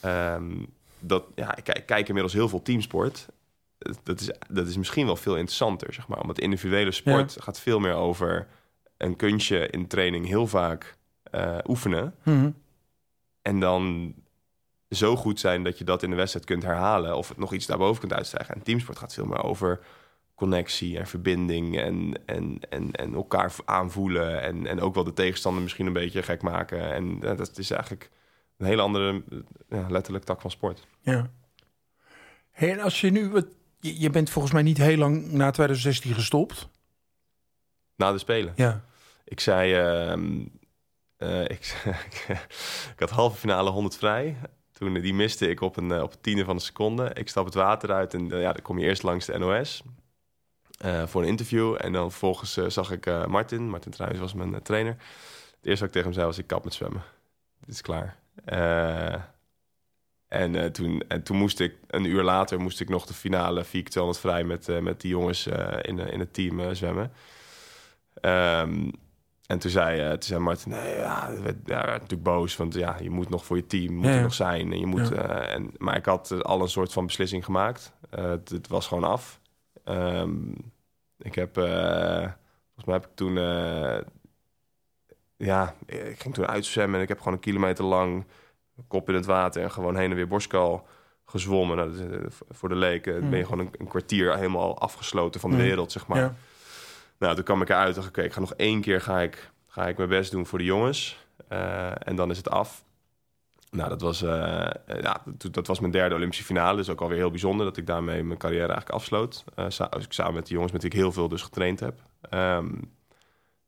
[0.00, 0.52] ehm,
[0.98, 3.26] dat, ja, ik, kijk- ik kijk inmiddels heel veel teamsport.
[4.02, 6.20] Dat is, dat is misschien wel veel interessanter, zeg maar.
[6.20, 8.46] Omdat individuele sport gaat veel meer over
[8.96, 12.14] een kunstje in training heel vaak eh, oefenen.
[12.22, 12.50] Mhm.
[13.42, 14.14] En dan
[14.90, 17.16] zo goed zijn dat je dat in de wedstrijd kunt herhalen.
[17.16, 18.54] Of het nog iets daarboven kunt uitstijgen.
[18.54, 19.80] En teamsport gaat veel meer over
[20.34, 21.78] connectie en verbinding.
[21.78, 24.42] En, en, en, en elkaar aanvoelen.
[24.42, 26.92] En, en ook wel de tegenstander misschien een beetje gek maken.
[26.92, 28.10] En dat is eigenlijk
[28.60, 30.86] een hele andere, eh, ja, letterlijk tak van sport.
[31.00, 31.30] Ja.
[32.50, 33.28] Hey, en als je nu...
[33.30, 33.46] wat-
[33.80, 36.68] Je, je bent volgens mij niet heel lang na 2016 gestopt.
[37.96, 38.52] Na de Spelen.
[38.56, 38.84] Ja.
[39.24, 39.74] Ik zei...
[39.74, 40.44] ehm,
[41.16, 41.82] eh, ik,
[42.94, 44.36] ik had halve finale 100 vrij.
[44.72, 47.10] Toen eh, die miste ik op een, op een tiende van een seconde.
[47.14, 49.82] Ik stap het water uit en ja, dan kom je eerst langs de NOS
[51.06, 51.76] voor een interview.
[51.80, 53.68] En dan vervolgens zag ik Martin.
[53.68, 54.92] Martin Truijs was mijn trainer.
[55.56, 57.02] Het eerste wat ik tegen hem zei was, ik kap met zwemmen.
[57.60, 58.16] Het is klaar.
[58.44, 59.14] Eh,
[60.28, 63.64] en, eh, toen, en toen moest ik, een uur later, moest ik nog de finale
[63.64, 65.46] 4 keer 200 vrij met, eh, met die jongens
[65.82, 67.12] in, in het team zwemmen.
[68.14, 68.90] Ehm,
[69.46, 72.56] en toen zei, toen zei Martin, nee, ja, werd, ja, werd natuurlijk boos.
[72.56, 74.22] Want ja, je moet nog voor je team moet Ja, er ja.
[74.22, 74.72] nog zijn.
[74.72, 77.92] En je moet, en, maar ik had al een soort van beslissing gemaakt.
[78.10, 79.40] Het, het was gewoon af.
[79.84, 80.50] Ehm,
[81.18, 83.36] ik heb, volgens mij heb ik toen,
[85.46, 86.96] ja, ik ging toen uitzwemmen.
[86.96, 88.24] En ik heb gewoon een kilometer lang
[88.88, 90.86] kop in het water en gewoon heen en weer borstkal
[91.26, 91.76] gezwommen.
[91.76, 93.30] Nou, dat is, eh, voor de leken Mm.
[93.30, 95.62] ben je gewoon een, een kwartier helemaal afgesloten van de Mm.
[95.62, 96.18] wereld, zeg maar.
[96.18, 96.34] ja.
[97.18, 99.86] Nou, toen kwam ik eruit en dacht ik, ga nog één keer ga ik, ga
[99.88, 101.24] ik mijn best doen voor de jongens.
[101.48, 102.84] Eh, en dan is het af.
[103.70, 104.28] Nou, dat was, eh,
[105.00, 106.76] ja, dat, dat was mijn derde Olympische finale.
[106.76, 109.44] Dus ook alweer heel bijzonder dat ik daarmee mijn carrière eigenlijk afsloot.
[109.68, 111.94] Sa- dus ik samen met de jongens met wie ik heel veel dus getraind heb.
[112.20, 112.68] Ehm,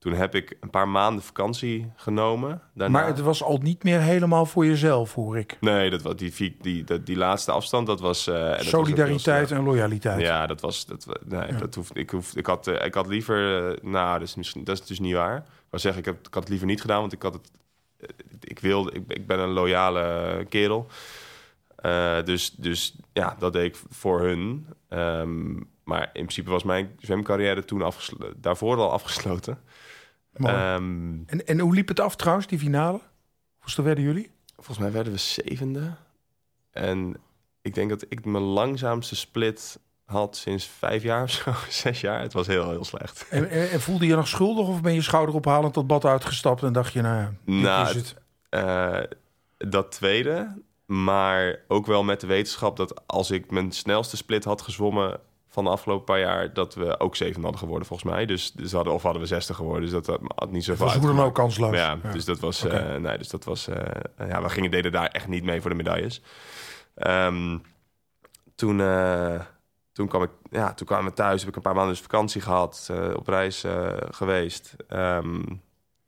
[0.03, 2.61] toen heb ik een paar maanden vakantie genomen.
[2.75, 2.99] Daarna.
[2.99, 5.57] Maar het was al niet meer helemaal voor jezelf, hoor ik.
[5.61, 8.27] Nee, dat, was die, die, die, die, laatste afstand, dat was...
[8.27, 10.21] eh, dat Solidariteit en loyaliteit.
[10.21, 10.87] Ja, dat was.
[10.87, 11.59] Dat, nee, Ja.
[11.59, 11.97] dat hoeft.
[11.97, 13.71] Ik, hoef, ik, had, eh, ik had liever.
[13.71, 15.37] eh, nou, dat is, misschien, dat is dus niet waar.
[15.37, 17.51] Ik wou zeggen, ik, heb, ik had het liever niet gedaan, want ik had het.
[18.41, 18.93] Ik wilde.
[18.93, 20.87] Ik, ik ben een loyale kerel.
[22.25, 24.67] Dus, dus ja, dat deed ik voor hun.
[24.89, 28.41] Ehm, maar in principe was mijn zwemcarrière toen afgesloten.
[28.41, 29.59] Daarvoor al afgesloten.
[30.35, 33.01] Ehm, en, en hoe liep het af trouwens, die finale?
[33.59, 34.31] Hoeveel werden jullie?
[34.63, 35.95] volgens mij werden we zevende.
[36.71, 37.17] En
[37.63, 42.21] ik denk dat ik mijn langzaamste split had sinds vijf jaar of zo, zes jaar.
[42.21, 43.27] Het was heel, heel slecht.
[43.31, 46.73] En, en, en voelde je nog schuldig of ben je schouderophalend dat bad uitgestapt en
[46.73, 48.15] dacht je, nou Nou, is het.
[48.49, 49.01] Eh,
[49.57, 54.63] dat tweede, maar ook wel met de wetenschap dat als ik mijn snelste split had
[54.63, 55.21] gezwommen
[55.53, 58.27] van de afgelopen paar jaar, dat we ook zeven hadden geworden volgens mij.
[58.27, 60.87] Dus, dus hadden, of hadden we zestig geworden, dus dat had, had niet Het zoveel
[60.87, 61.75] was hoe dan ook kansloos.
[61.77, 62.13] Ja, Ja.
[62.13, 65.29] dus dat was, eh, nee, dus dat was, eh, ja, we gingen deden daar echt
[65.29, 66.23] niet mee voor de medailles.
[66.95, 67.59] Ehm,
[68.55, 69.41] toen, eh,
[69.93, 72.41] toen kwam ik, ja, toen kwamen we thuis, heb ik een paar maanden dus vakantie
[72.41, 73.65] gehad, eh, op reis
[74.11, 74.75] geweest.
[74.89, 75.43] Ehm,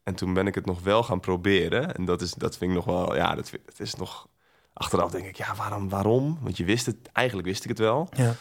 [0.03, 1.95] en toen ben ik het nog wel gaan proberen.
[1.95, 4.29] En dat is, dat vind ik nog wel, ja, dat, vind- dat is nog
[4.73, 6.39] achteraf denk ik, ja, waarom, waarom?
[6.41, 8.09] Want je wist het, eigenlijk wist ik het wel.
[8.17, 8.35] Ja.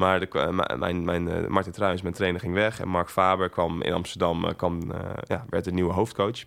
[0.00, 2.80] Maar de, mijn, mijn, eh, Martin Truijs, mijn trainer, ging weg.
[2.80, 6.44] En Mark Faber kwam in Amsterdam, eh, kwam, eh, ja, werd de nieuwe hoofdcoach.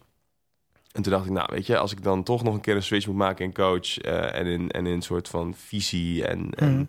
[0.91, 2.83] En toen dacht ik, nou weet je, als ik dan toch nog een keer een
[2.83, 3.97] switch moet maken in coach...
[3.97, 6.85] en, in, en in een soort van visie en, en Mhm.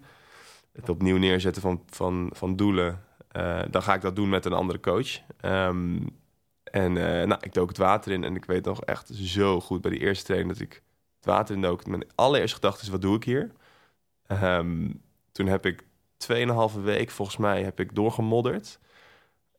[0.72, 3.04] het opnieuw neerzetten van, van, van doelen...
[3.70, 5.20] dan ga ik dat doen met een andere coach.
[5.40, 5.98] Ehm,
[6.64, 6.92] en
[7.28, 10.00] nou, ik dook het water in en ik weet nog echt zo goed bij die
[10.00, 10.52] eerste training...
[10.52, 10.82] dat ik
[11.16, 11.86] het water in dook.
[11.86, 13.52] Mijn allereerste gedachte is, wat doe ik hier?
[14.26, 14.90] Ehm,
[15.32, 15.84] toen heb ik
[16.32, 18.78] 2,5 week volgens mij heb ik doorgemodderd.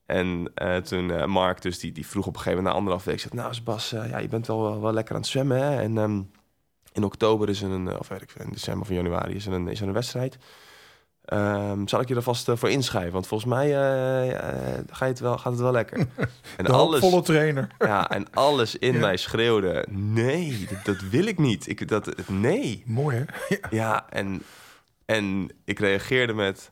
[0.05, 3.03] En eh, toen eh, Mark, dus die, die vroeg op een gegeven moment na anderhalf
[3.05, 3.19] week...
[3.19, 5.81] zegt, nou Sebas, eh, ja, je bent wel, wel, wel lekker aan het zwemmen, hè?
[5.81, 6.21] En ehm,
[6.93, 9.67] in oktober is er een, of weet ik in december of januari is er een,
[9.67, 10.37] is er een wedstrijd.
[11.25, 13.11] Ehm, zal ik je er vast voor inschrijven?
[13.11, 13.69] Want volgens mij
[14.89, 15.97] ga je het wel, gaat het wel lekker.
[16.57, 17.67] En De hoopvolle trainer.
[17.79, 18.99] ja, en alles in Ja.
[18.99, 19.85] mij schreeuwde...
[19.89, 21.67] nee, dat, dat wil ik niet.
[21.67, 22.83] Ik, dat, nee.
[22.85, 23.55] Mooi hè?
[23.69, 24.41] Ja, en,
[25.05, 26.71] en ik reageerde met...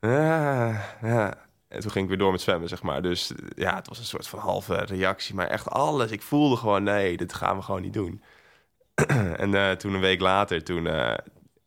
[0.00, 1.34] "Ah, ja.
[1.68, 3.02] En toen ging ik weer door met zwemmen, zeg maar.
[3.02, 5.34] Dus ja, het was een soort van halve reactie.
[5.34, 6.10] Maar echt alles.
[6.10, 8.22] Ik voelde gewoon, nee, dit gaan we gewoon niet doen.
[9.36, 11.18] en eh, toen een week later, toen, eh,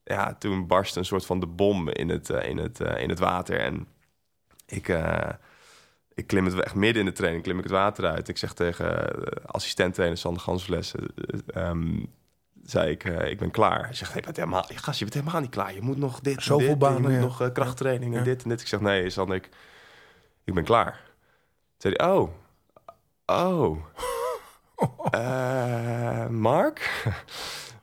[0.03, 3.19] ja, toen barstte een soort van de bom in het, eh, in het, in het
[3.19, 3.59] water.
[3.59, 3.87] En
[4.65, 4.87] ik,
[6.15, 8.27] ik klim het echt midden in de training, klim ik het water uit.
[8.27, 9.11] Ik zeg tegen
[9.45, 10.95] assistent-trainer Sander Gansfles...
[10.95, 12.05] eh, eh, ehm,
[12.65, 13.83] zei ik, eh, ik ben klaar.
[13.85, 15.73] Hij zegt, je bent helemaal, gast, je bent helemaal niet klaar.
[15.73, 17.19] Je moet nog dit, Zoveel dit, banen, je moet ja.
[17.19, 18.25] nog eh, krachttraining en Ja.
[18.25, 18.61] dit en dit.
[18.61, 19.49] Ik zeg, nee, Sander, ik,
[20.43, 21.01] ik ben klaar.
[21.77, 22.29] Toen zei hij, oh,
[23.25, 23.77] oh,
[25.11, 27.03] Eh, Mark,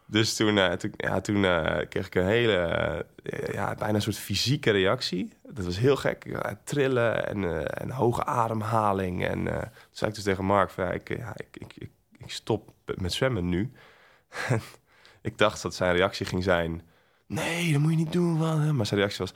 [0.07, 1.43] Dus toen, toen, ja, toen
[1.89, 3.07] kreeg ik een hele,
[3.53, 5.33] ja, bijna een soort fysieke reactie.
[5.49, 6.39] Dat was heel gek.
[6.65, 9.27] Trillen en, en hoge ademhaling.
[9.27, 12.73] En toen zei ik dus tegen Mark, van, ik, ja, ik, ik, ik, ik stop
[12.97, 13.73] met zwemmen nu.
[15.23, 16.83] Ik dacht dat zijn reactie ging zijn...
[17.27, 18.33] Nee, dat moet je niet doen.
[18.33, 18.77] Man.
[18.77, 19.35] Maar zijn reactie was...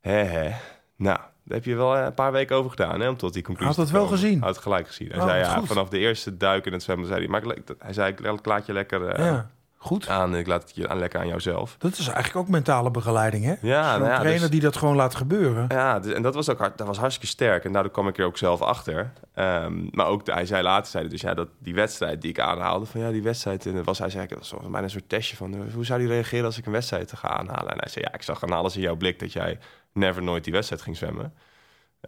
[0.00, 0.54] Hè, hè.
[0.96, 3.74] Nou, daar heb je wel een paar weken over gedaan, hè, om tot die conclusie
[3.74, 4.40] Had het wel gezien?
[4.40, 5.08] Had het gelijk gezien.
[5.08, 7.28] Hij oh, zei, ja, vanaf de eerste duik in het zwemmen, zei hij...
[7.28, 9.20] Maar hij zei, ik laat je lekker...
[9.20, 9.50] ja.
[9.84, 10.08] Goed.
[10.08, 11.76] Aan, ik laat het je aan lekker aan jouzelf.
[11.78, 13.54] Dat is eigenlijk ook mentale begeleiding, hè?
[13.60, 15.64] Ja, nou ja trainer dus, die dat gewoon laat gebeuren.
[15.68, 17.64] Ja, dus, en dat was ook hard, dat was hartstikke sterk.
[17.64, 19.12] En daardoor kwam ik er ook zelf achter.
[19.34, 22.86] Um, maar ook, hij zei later, zei dus ja, dat die wedstrijd die ik aanhaalde,
[22.86, 25.70] van ja, die wedstrijd, en was hij zei, dat was bijna een soort testje van,
[25.74, 27.72] hoe zou hij reageren als ik een wedstrijd ga aanhalen?
[27.72, 29.58] En hij zei, ja, ik zag aan alles in jouw blik dat jij
[29.92, 31.34] never nooit die wedstrijd ging zwemmen.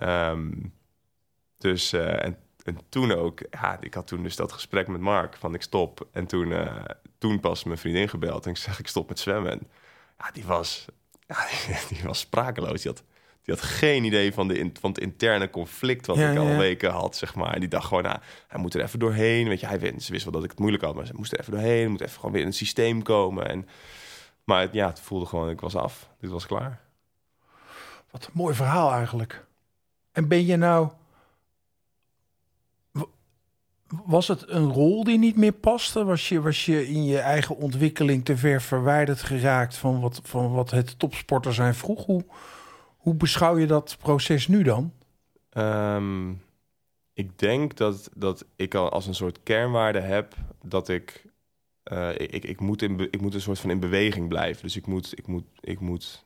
[0.02, 0.74] Um,
[1.58, 5.36] dus, uh, en, en toen ook, ja, ik had toen dus dat gesprek met Mark
[5.36, 6.06] van ik stop.
[6.12, 6.84] En toen, uh,
[7.18, 9.50] toen pas mijn vriendin gebeld en ik zeg ik stop met zwemmen.
[9.50, 9.68] En,
[10.18, 10.84] ja, die was,
[11.26, 11.46] ja,
[11.88, 12.82] die, was sprakeloos.
[12.82, 13.02] Die had,
[13.42, 17.16] die had geen idee van, de, van het interne conflict wat ik al weken had,
[17.16, 17.54] zeg maar.
[17.54, 19.48] En die dacht gewoon, nou, hij moet er even doorheen.
[19.48, 21.32] Weet je, hij wist, ze wist wel dat ik het moeilijk had, maar ze moest
[21.32, 21.90] er even doorheen.
[21.90, 23.48] Moet even gewoon weer in het systeem komen.
[23.48, 23.68] En,
[24.44, 26.08] maar ja, het voelde gewoon, ik was af.
[26.20, 26.80] Dit was klaar.
[28.10, 29.44] Wat een mooi verhaal eigenlijk.
[30.12, 30.90] En ben je nou
[34.04, 36.04] was het een rol die niet meer paste?
[36.04, 40.52] Was je, was je in je eigen ontwikkeling te ver verwijderd geraakt van wat, van
[40.52, 42.04] wat het topsporter zijn vroeg?
[42.04, 42.24] Hoe,
[42.96, 44.92] hoe beschouw je dat proces nu dan?
[45.50, 46.30] Ehm,
[47.12, 51.24] ik denk dat, dat ik al als een soort kernwaarde heb dat ik,
[51.92, 54.62] uh, ik, ik, moet in, ik moet een soort van in beweging blijven.
[54.62, 56.24] Dus ik moet, ik moet, ik moet,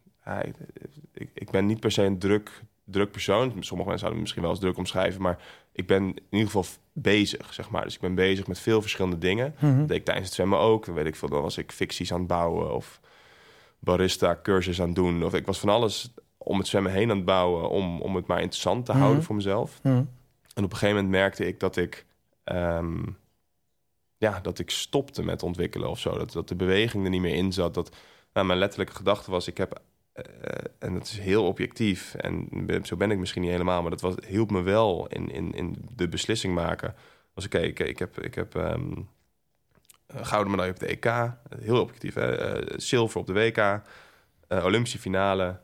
[1.13, 3.47] ik, ik ben niet per se een druk, druk persoon.
[3.51, 5.39] Sommige mensen zouden misschien wel eens druk omschrijven, maar
[5.81, 7.85] ik ben in ieder geval bezig, zeg maar.
[7.85, 9.55] Dus ik ben bezig met veel verschillende dingen.
[9.59, 10.87] Mm Dat deed ik tijdens het zwemmen ook.
[10.87, 13.01] Dan weet ik veel, dan was ik ficties aan het bouwen of
[13.79, 15.25] barista cursus aan het doen.
[15.25, 18.27] Of ik was van alles om het zwemmen heen aan het bouwen om, om het
[18.27, 19.27] maar interessant te houden mhm.
[19.27, 19.79] voor mezelf.
[19.83, 20.05] Mhm.
[20.55, 22.07] En op een gegeven moment merkte ik dat ik
[22.45, 23.03] ehm,
[24.17, 26.19] ja, dat ik stopte met ontwikkelen of zo.
[26.19, 27.75] Dat, dat de beweging er niet meer in zat.
[27.75, 27.97] Dat
[28.33, 29.81] nou, mijn letterlijke gedachte was: ik heb
[30.79, 32.15] en dat is heel objectief.
[32.15, 32.49] En
[32.83, 35.89] zo ben ik misschien niet helemaal, maar dat was, hielp me wel in, in, in
[35.95, 36.95] de beslissing maken.
[37.35, 39.09] Als ik kijk, ik heb, ik heb um,
[40.07, 42.61] gouden medaille op de EK, heel objectief, hè?
[42.61, 45.61] Uh, zilver op de WK, uh, Olympische finale.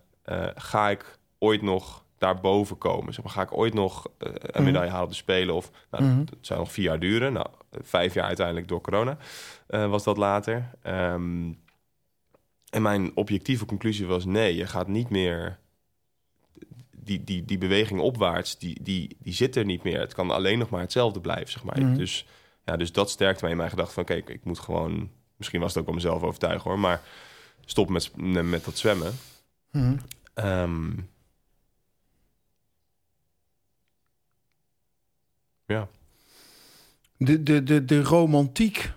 [0.54, 3.14] ga ik ooit nog daarboven komen?
[3.14, 4.62] Zeg maar, ga ik ooit nog een mhm.
[4.62, 5.54] medaille halen op de Spelen?
[5.54, 7.32] Of nou, mm dat zou nog vier jaar duren.
[7.32, 9.16] Nou, vijf jaar uiteindelijk door corona
[9.66, 10.70] was dat later.
[10.86, 11.58] Um,
[12.76, 15.58] en mijn objectieve conclusie was: nee, je gaat niet meer.
[16.96, 20.00] Die, die, die beweging opwaarts, die, die, die zit er niet meer.
[20.00, 21.80] Het kan alleen nog maar hetzelfde blijven, zeg maar.
[21.80, 21.96] Mhm.
[21.96, 22.26] Dus,
[22.64, 24.04] ja, dus dat sterkte mij in mijn gedachte van...
[24.04, 25.10] kijk, ik moet gewoon...
[25.36, 26.78] Misschien was het ook wel mezelf overtuigen, hoor.
[26.78, 27.02] Maar
[27.64, 29.12] stop met, met dat zwemmen.
[29.70, 29.96] Mhm.
[30.34, 30.90] Ehm,
[35.66, 35.88] ja.
[37.16, 38.92] De, de, de, de romantiek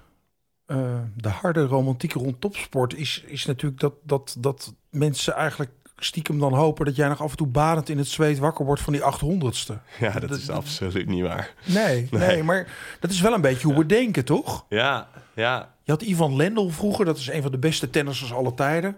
[0.71, 6.39] uh, de harde romantiek rond topsport is, is natuurlijk dat, dat, dat mensen eigenlijk stiekem
[6.39, 8.93] dan hopen dat jij nog af en toe badend in het zweet wakker wordt van
[8.93, 9.73] die 800ste.
[9.99, 11.53] Ja, dat, is absoluut niet waar.
[11.65, 12.67] Nee, nee, maar
[12.99, 14.65] dat is wel een beetje hoe we denken, toch?
[14.69, 15.73] Ja, ja.
[15.83, 18.95] Je had Ivan Lendl vroeger, dat is een van de beste tennissers aller tijden.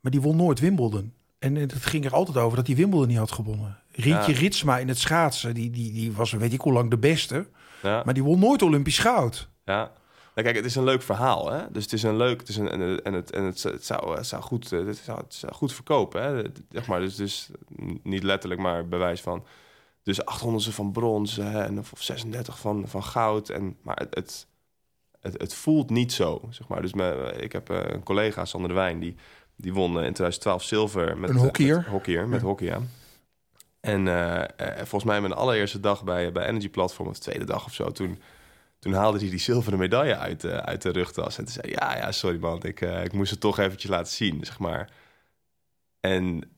[0.00, 1.12] Maar die won nooit Wimbledon.
[1.38, 3.78] En het ging er altijd over dat hij Wimbledon niet had gewonnen.
[3.92, 7.46] Rietje Ritsma in het schaatsen, die, die, die was weet ik hoe lang de beste.
[7.82, 8.02] Ja.
[8.04, 9.48] Maar die won nooit Olympisch goud.
[9.64, 9.90] Ja.
[10.34, 11.70] Nou, kijk, het is een leuk verhaal, hè?
[11.70, 12.80] Dus het is een leuk, het is een, en
[13.12, 16.42] het, en het, het, zou, het zou goed, het zou, het zou goed verkopen, hè?
[16.70, 17.50] Zeg maar, dus, dus
[18.02, 19.44] niet letterlijk, maar bewijs van.
[20.02, 23.48] Dus 800 van brons hè, en of 36 van, van goud.
[23.48, 24.46] En, maar het, het,
[25.20, 26.82] het, het voelt niet zo, zeg maar.
[26.82, 29.14] Dus me, ik heb eh, een collega, Sander de Wijn, die,
[29.56, 31.76] die won in 2012 zilver met een hockeyer.
[31.76, 32.80] Met, hockeyer, met hockey, ja.
[33.80, 34.42] En uh,
[34.76, 38.18] volgens mij mijn allereerste dag bij, bij Energy Platform, of tweede dag of zo, toen
[38.82, 41.38] toen haalde hij die zilveren medaille uit, uh, uit de rugtas.
[41.38, 44.12] En toen zei ja, ja, sorry man, ik, uh, ik moest het toch eventjes laten
[44.12, 44.90] zien, zeg maar.
[46.00, 46.50] En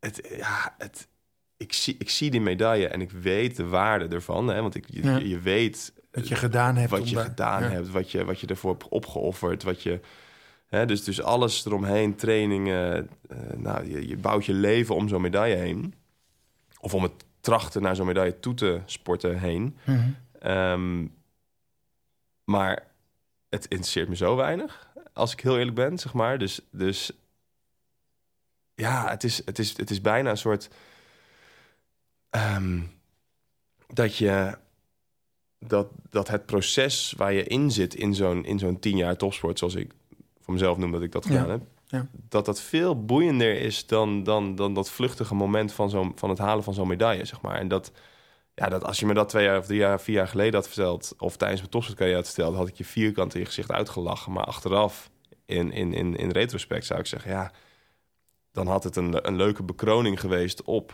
[0.00, 1.08] het, ja, het,
[1.56, 4.48] ik, zie, ik zie die medaille en ik weet de waarde ervan.
[4.48, 5.92] Hè, want ik, je, je weet...
[6.10, 6.90] Wat je gedaan hebt.
[6.90, 10.00] Wat je gedaan hebt, wat je, wat je ervoor hebt opgeofferd, wat je...
[10.66, 13.10] Hè, dus, dus alles eromheen, trainingen.
[13.32, 15.94] Uh, nou, je, je bouwt je leven om zo'n medaille heen.
[16.80, 19.76] Of om het trachten naar zo'n medaille toe te sporten heen.
[19.84, 21.06] Mm Ehm,
[22.44, 22.86] maar
[23.48, 26.38] het interesseert me zo weinig, als ik heel eerlijk ben, zeg maar.
[26.38, 27.12] Dus, dus
[28.74, 30.68] ja, het is, het, is, het is bijna een soort...
[32.30, 32.80] Ehm,
[33.86, 34.58] dat je...
[35.58, 39.58] dat, dat het proces waar je in zit in zo'n, in zo'n tien jaar topsport,
[39.58, 39.92] zoals ik
[40.40, 41.50] voor mezelf noem dat ik dat gedaan Ja.
[41.52, 42.06] heb, Ja.
[42.28, 46.38] dat dat veel boeiender is dan, dan, dan dat vluchtige moment van, zo'n van het
[46.38, 47.58] halen van zo'n medaille, zeg maar.
[47.58, 47.92] En dat,
[48.54, 50.66] ja, dat als je me dat twee jaar of drie jaar, vier jaar geleden had
[50.66, 54.32] verteld, of tijdens mijn topsportcarrière had verteld, had ik je vierkant in je gezicht uitgelachen.
[54.32, 55.10] Maar achteraf,
[55.46, 57.52] in, in, in, in retrospect, zou ik zeggen, ja,
[58.52, 60.92] dan had het een, een leuke bekroning geweest op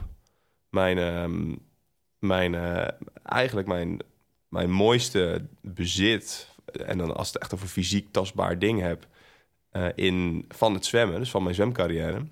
[0.70, 1.54] mijn, ehm,
[2.18, 2.88] mijn eh,
[3.22, 3.98] eigenlijk mijn,
[4.48, 6.48] mijn mooiste bezit.
[6.86, 9.06] En dan als het echt over fysiek tastbaar ding heb,
[9.70, 12.26] eh, in, van het zwemmen, dus van mijn zwemcarrière,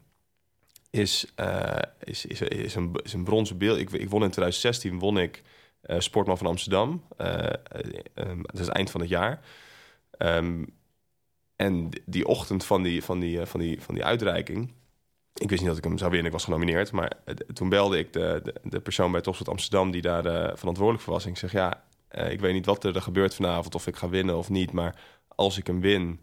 [0.94, 3.78] is, eh, is, is, is, een, is een bronzen beeld.
[3.78, 5.42] Ik, ik won in 2016 won ik
[5.80, 7.04] eh, Sportman van Amsterdam.
[7.16, 7.54] Eh, eh,
[8.14, 9.40] ehm, is het eind van het jaar.
[10.10, 10.64] Ehm,
[11.56, 14.72] en die ochtend van die, van, die, van, die, van die uitreiking...
[15.34, 16.92] Ik wist niet dat ik hem zou winnen, ik was genomineerd.
[16.92, 17.12] Maar
[17.52, 19.90] toen belde ik de, de, persoon bij Topsport Amsterdam...
[19.90, 21.24] die daar verantwoordelijk voor was.
[21.24, 23.74] En ik zeg, ja, ik weet niet wat er gebeurt vanavond...
[23.74, 24.72] of ik ga winnen of niet.
[24.72, 26.20] Maar als ik hem win,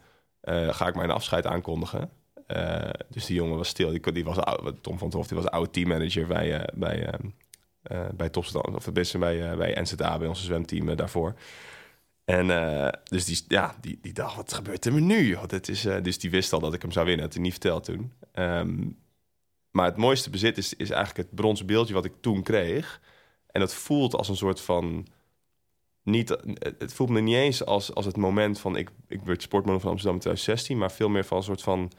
[0.69, 2.09] ga ik mijn afscheid aankondigen.
[2.51, 3.89] Eh, dus die jongen was stil.
[3.89, 4.37] Die, die was,
[4.81, 7.09] Tom van Tof, die was oude teammanager bij, eh, bij,
[7.81, 11.33] eh, bij Topstand, of best bij, bij NZA, bij onze zwemteam daarvoor.
[12.25, 12.47] En
[13.03, 15.27] dus die, ja, die, die dacht, wat gebeurt er nu?
[15.27, 15.43] Joh?
[15.61, 17.25] Is, dus die wist al dat ik hem zou winnen.
[17.25, 18.11] Had hij niet verteld toen.
[18.31, 18.89] Ehm,
[19.71, 23.01] maar het mooiste bezit is, is eigenlijk het bronzen beeldje wat ik toen kreeg.
[23.47, 25.07] En dat voelt als een soort van...
[26.03, 26.37] Niet,
[26.77, 28.75] het voelt me niet eens als, als het moment van...
[28.75, 30.77] Ik, ik werd sportman van Amsterdam in 2016...
[30.77, 31.91] maar veel meer van een soort van...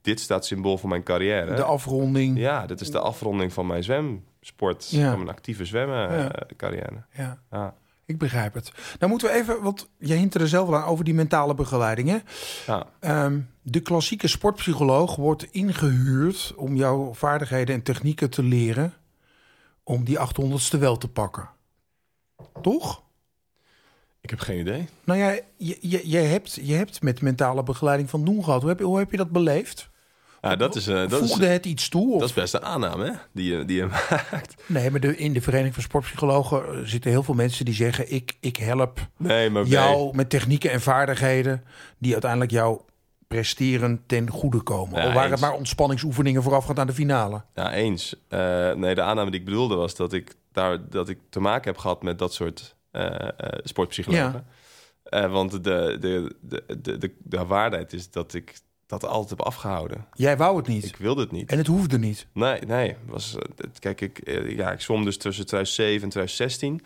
[0.00, 1.54] Dit staat symbool voor mijn carrière.
[1.54, 2.38] De afronding.
[2.38, 4.90] Ja, dit is de afronding van mijn zwemsport.
[4.90, 5.08] Ja.
[5.10, 6.30] Van mijn actieve zwemmen Ja.
[6.56, 7.04] carrière.
[7.12, 7.74] Ja, Ja.
[8.06, 8.72] ik begrijp het.
[8.98, 12.08] Nou moeten we even, want jij hint er zelf aan over die mentale begeleiding.
[12.08, 12.18] Hè?
[12.66, 12.86] Ja.
[13.00, 18.92] Ehm, de klassieke sportpsycholoog wordt ingehuurd om jouw vaardigheden en technieken te leren
[19.84, 21.48] om die 800ste wel te pakken.
[22.62, 23.02] Toch?
[24.22, 24.88] Ik heb geen idee.
[25.04, 28.60] Nou ja, je, je, je, hebt, je hebt met mentale begeleiding van doen gehad.
[28.60, 29.90] Hoe heb, je- hoe heb je dat beleefd?
[30.40, 32.12] Ja, dat is, eh, dat is, Voegde het iets toe?
[32.12, 32.20] Of?
[32.20, 33.12] dat is best een aanname hè?
[33.32, 34.54] Die, je, die je maakt.
[34.66, 38.12] Nee, maar de, in de Vereniging van Sportpsychologen eh, zitten heel veel mensen die zeggen...
[38.12, 41.64] ik, ik help Nee, maar jou met technieken en vaardigheden...
[41.98, 42.84] die uiteindelijk jouw
[43.28, 44.98] presteren ten goede komen.
[45.00, 45.40] Ja, Al waren eens.
[45.40, 47.42] het maar ontspanningsoefeningen voorafgaand aan de finale.
[47.54, 48.16] Ja, eens.
[48.28, 51.70] Eh, nee, de aanname die ik bedoelde was dat ik, daar, dat ik te maken
[51.70, 52.74] heb gehad met dat soort
[53.64, 54.46] sportpsychologen.
[55.02, 59.40] Eh, want de, de, de, de, de, de waarheid is dat ik dat altijd heb
[59.40, 60.06] afgehouden.
[60.12, 60.84] Jij wou het niet.
[60.84, 61.50] Ik wilde het niet.
[61.50, 62.26] En het hoefde niet.
[62.32, 62.96] Nee, nee.
[63.06, 66.80] Was, eh, kijk, ik, eh, ja, ik zwom dus tussen 2007 en 2016.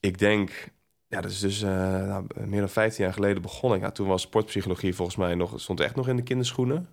[0.00, 0.70] Ik denk,
[1.06, 1.70] ja, dat is dus eh,
[2.06, 3.80] nou, meer dan 15 jaar geleden begonnen.
[3.80, 6.88] Ja, toen was sportpsychologie volgens mij nog, stond echt nog in de kinderschoenen.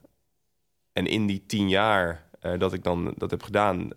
[0.93, 3.89] En in die tien jaar eh, dat ik dan dat heb gedaan,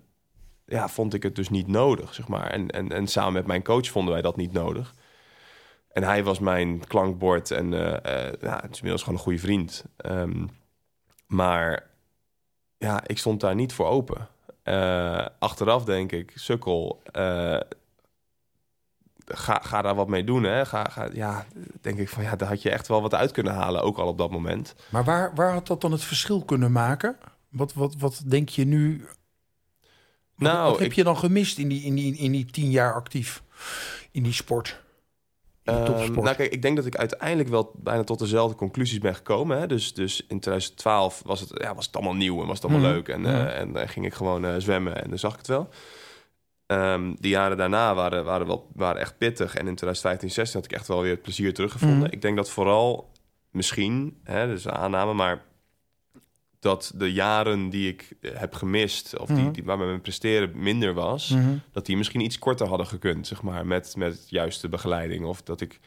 [0.68, 2.50] ja, vond ik het dus niet nodig, zeg maar.
[2.50, 4.94] En, en, en samen met mijn coach vonden wij dat niet nodig.
[5.88, 9.38] En hij was mijn klankbord en eh, eh, ja, het is inmiddels gewoon een goede
[9.38, 9.84] vriend.
[9.96, 10.46] Ehm,
[11.26, 11.86] maar
[12.78, 14.28] ja, ik stond daar niet voor open.
[14.62, 17.02] Eh, achteraf denk ik, sukkel,
[19.24, 20.42] ga, ga daar wat mee doen.
[20.42, 20.66] Hè?
[20.66, 21.46] Ga, ga, ja,
[21.80, 24.08] denk ik van ja, daar had je echt wel wat uit kunnen halen, ook al
[24.08, 24.74] op dat moment.
[24.88, 27.16] Maar waar, waar had dat dan het verschil kunnen maken?
[27.48, 29.06] Wat, wat, wat denk je nu?
[30.38, 32.70] Wat, Nou, wat heb ik- je dan gemist in die, in, die, in die tien
[32.70, 33.42] jaar actief?
[34.10, 34.80] In die sport?
[35.62, 38.98] In die Ehm, nou, kijk, ik denk dat ik uiteindelijk wel bijna tot dezelfde conclusies
[38.98, 39.58] ben gekomen.
[39.58, 39.66] Hè?
[39.66, 42.86] Dus, dus in 2012 was het, ja, was het allemaal nieuw en was het allemaal
[42.88, 42.92] Mhm.
[42.94, 43.08] leuk.
[43.08, 45.68] En, eh, en dan ging ik gewoon eh, zwemmen en dan zag ik het wel.
[46.66, 49.54] Ehm die jaren daarna waren, waren, wel, waren echt pittig.
[49.54, 51.98] En in 2015, 16 had ik echt wel weer het plezier teruggevonden.
[51.98, 52.12] Mhm.
[52.12, 53.10] Ik denk dat vooral
[53.50, 55.42] misschien, hè, dus aanname, maar
[56.60, 59.52] dat de jaren die ik eh, heb gemist, of die, Mhm.
[59.52, 61.56] die, waar mijn presteren minder was, Mhm.
[61.72, 65.24] dat die misschien iets korter hadden gekund, zeg maar, met, met juiste begeleiding.
[65.24, 65.80] Of dat ik,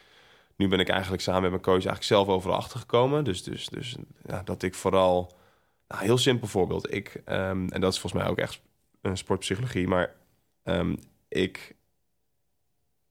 [0.55, 3.23] nu ben ik eigenlijk samen met mijn coach eigenlijk zelf overal achtergekomen.
[3.23, 3.95] Dus, dus, dus
[4.27, 5.33] ja, dat ik vooral,
[5.87, 8.61] nou, heel simpel voorbeeld, ik, ehm, en dat is volgens mij ook echt
[9.01, 10.15] een sportpsychologie, maar
[10.63, 10.95] ehm,
[11.27, 11.75] ik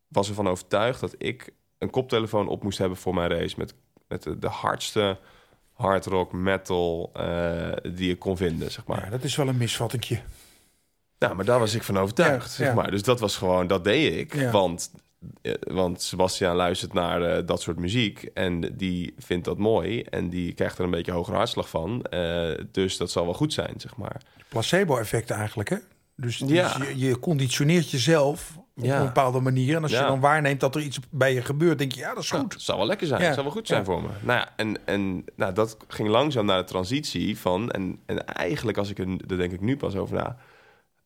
[0.09, 3.75] was ervan overtuigd dat ik een koptelefoon op moest hebben voor mijn race met,
[4.09, 5.19] met de, de hardste
[5.81, 9.05] hard rock, metal eh, die ik kon vinden, zeg maar.
[9.05, 10.21] Ja, dat is wel een misvattingje.
[11.19, 12.91] Nou, maar daar was ik van overtuigd, Ja, zeg maar.
[12.91, 14.51] Dus dat was gewoon, dat deed ik.
[14.53, 14.91] Want,
[15.43, 20.29] eh, want Sebastian luistert naar eh, dat soort muziek en die vindt dat mooi en
[20.29, 22.07] die krijgt er een beetje hoger hartslag van.
[22.71, 24.21] Dus dat zal wel goed zijn, zeg maar.
[24.49, 25.77] Placebo-effect eigenlijk, hè?
[26.17, 28.99] Dus, dus je, je conditioneert jezelf op Ja.
[29.01, 29.77] een bepaalde manier.
[29.77, 32.23] En als je dan waarneemt dat er iets bij je gebeurt, denk je, ja, dat
[32.23, 32.53] is Nou, goed.
[32.53, 34.09] het zal wel lekker zijn, het zal wel goed zijn voor me.
[34.23, 37.71] Nou ja, en, en nou, dat ging langzaam naar de transitie van...
[37.71, 40.37] En, en eigenlijk, als ik er, daar denk ik nu pas over na...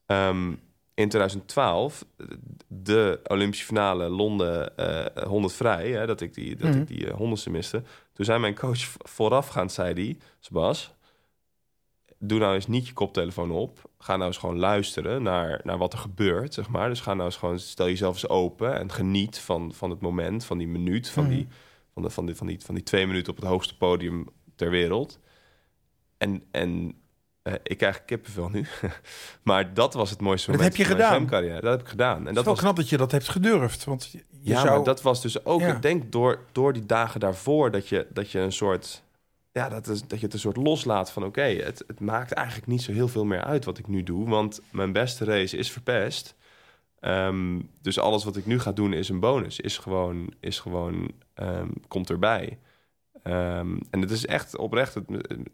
[0.06, 0.52] ehm,
[0.94, 2.04] in 2012,
[2.68, 6.78] de Olympische finale Londen eh 100 vrij, hè, dat ik die, dat Mhm.
[6.80, 7.82] ik die eh, honderdste miste.
[8.12, 10.93] Toen zei mijn coach voorafgaand, zei hij, Sebas,
[12.28, 13.90] doe nou eens niet je koptelefoon op.
[13.98, 16.88] Ga nou eens gewoon luisteren naar, naar wat er gebeurt, zeg maar.
[16.88, 20.44] Dus ga nou eens gewoon, stel jezelf eens open en geniet van, van het moment,
[20.44, 21.32] van die minuut, van, Mhm.
[21.32, 21.48] die,
[21.92, 24.70] van, de, van, die, van, die, van die twee minuten op het hoogste podium ter
[24.70, 25.18] wereld.
[26.18, 26.94] En, en
[27.42, 28.66] eh, ik krijg kippenvel nu.
[29.42, 31.14] maar dat was het mooiste Dat moment heb je gedaan?
[31.14, 31.60] zwemcarrière.
[31.60, 32.18] Dat heb ik gedaan.
[32.18, 33.84] En Het dat is wel was knap dat je dat hebt gedurfd.
[33.84, 34.74] Want je ja, zou...
[34.74, 35.74] maar dat was dus ook, Ja.
[35.74, 39.02] ik denk door, door die dagen daarvoor dat je, dat je een soort,
[39.54, 42.66] ja, dat, is, dat je het een soort loslaat van, oké, het, het maakt eigenlijk
[42.66, 45.70] niet zo heel veel meer uit wat ik nu doe, want mijn beste race is
[45.70, 46.34] verpest.
[47.00, 51.10] Ehm, dus alles wat ik nu ga doen is een bonus, is gewoon, is gewoon
[51.34, 52.58] ehm, komt erbij.
[53.22, 55.04] Ehm, en het is echt oprecht, het,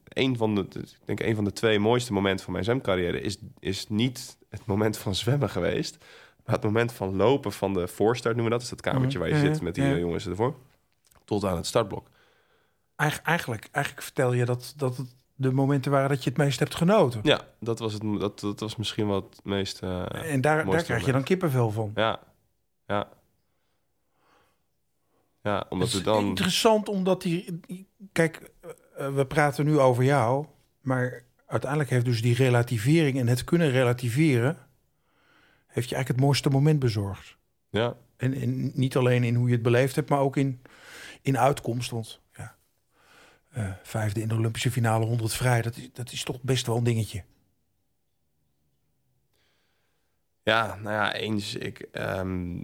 [0.09, 3.37] een van de, ik denk een van de twee mooiste momenten van mijn zwemcarrière is,
[3.59, 5.97] is niet het moment van zwemmen geweest,
[6.45, 8.69] maar het moment van lopen van de voorstart noemen we dat.
[8.71, 9.45] is dat kamertje waar je Mhm.
[9.47, 9.97] zit met die Ja.
[9.97, 10.55] jongens ervoor.
[11.25, 12.09] Tot aan het startblok.
[13.01, 16.59] Eigen- eigenlijk, eigenlijk vertel je dat, dat het de momenten waren dat je het meest
[16.59, 17.21] hebt genoten.
[17.23, 19.79] Ja, dat was, het, dat, dat was misschien wel het meest...
[19.83, 21.91] eh, en daar, daar krijg je dan kippenvel van.
[21.95, 22.21] ja,
[22.87, 23.09] ja.
[25.43, 26.25] Ja, omdat Het is dan...
[26.25, 27.61] interessant omdat die...
[28.13, 28.51] Kijk,
[28.97, 30.47] eh, we praten nu over jou,
[30.81, 34.57] maar uiteindelijk heeft dus die relativering en het kunnen relativeren...
[35.67, 37.37] heeft je eigenlijk het mooiste moment bezorgd.
[37.71, 40.63] Ja, En, en niet alleen in hoe je het beleefd hebt, maar ook in,
[41.23, 41.91] in uitkomst.
[41.91, 42.21] Want
[43.51, 46.77] eh, vijfde in de Olympische finale, 100 vrij, dat is, dat is toch best wel
[46.77, 47.25] een dingetje.
[50.43, 51.55] ja, nou ja, eens.
[51.55, 52.63] Ik, ehm,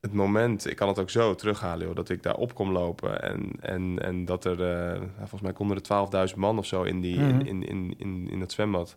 [0.00, 3.22] het moment, ik kan het ook zo terughalen, joh, dat ik daar op kom lopen.
[3.22, 5.82] En, en, en dat er, eh, nou, volgens mij konden er
[6.30, 7.40] 12.000 man of zo in, die, Mhm.
[7.40, 8.96] in, in, in, in dat zwembad.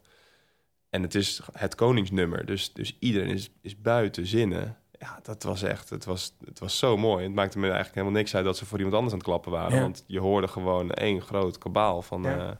[0.89, 4.77] En het is het koningsnummer, dus, dus iedereen is, is buiten zinnen.
[5.01, 7.23] Ja, dat was echt, het was, het was zo mooi.
[7.23, 9.51] Het maakte me eigenlijk helemaal niks uit dat ze voor iemand anders aan het klappen
[9.51, 9.75] waren.
[9.75, 9.81] Ja.
[9.81, 12.49] Want je hoorde gewoon één groot kabaal van, Ja.
[12.49, 12.55] eh,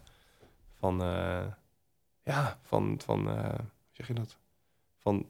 [0.80, 1.46] van, eh,
[2.24, 4.38] ja, van, van, eh, hoe zeg je dat?
[5.00, 5.28] Van,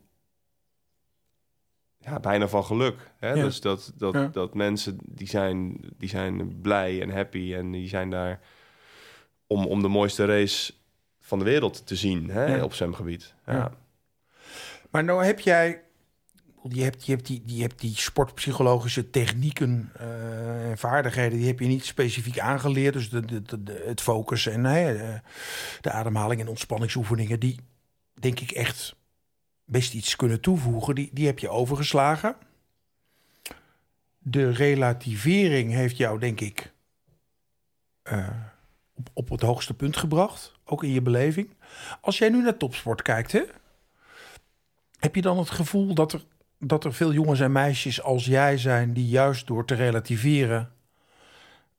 [1.97, 3.11] ja, bijna van geluk.
[3.19, 3.29] Hè?
[3.33, 3.43] Ja.
[3.43, 8.09] Dus dat, dat, dat mensen die zijn, die zijn blij en happy en die zijn
[8.09, 8.39] daar
[9.47, 10.73] om, om de mooiste race
[11.19, 12.63] van de wereld te zien hè?
[12.63, 13.33] Op zwemgebied.
[13.45, 13.53] Ja.
[13.53, 13.71] Ja.
[14.89, 15.83] Maar nou heb jij...
[16.69, 21.37] Je hebt, je, hebt die, hebt die sportpsychologische technieken eh, en vaardigheden...
[21.37, 22.93] die heb je niet specifiek aangeleerd.
[22.93, 23.43] Dus de,
[23.85, 25.21] het focussen en de,
[25.81, 27.39] de ademhaling en ontspanningsoefeningen...
[27.39, 27.59] die
[28.13, 28.95] denk ik echt
[29.65, 30.95] best iets kunnen toevoegen.
[30.95, 32.35] Die, die heb je overgeslagen.
[34.17, 36.73] De relativering heeft jou, denk ik...
[38.03, 38.29] eh,
[38.93, 40.59] op, op het hoogste punt gebracht.
[40.65, 41.49] Ook in je beleving.
[42.01, 43.43] Als jij nu naar topsport kijkt, hè,
[44.99, 46.23] heb je dan het gevoel dat er,
[46.63, 50.71] dat er veel jongens en meisjes als jij zijn, die juist door te relativeren,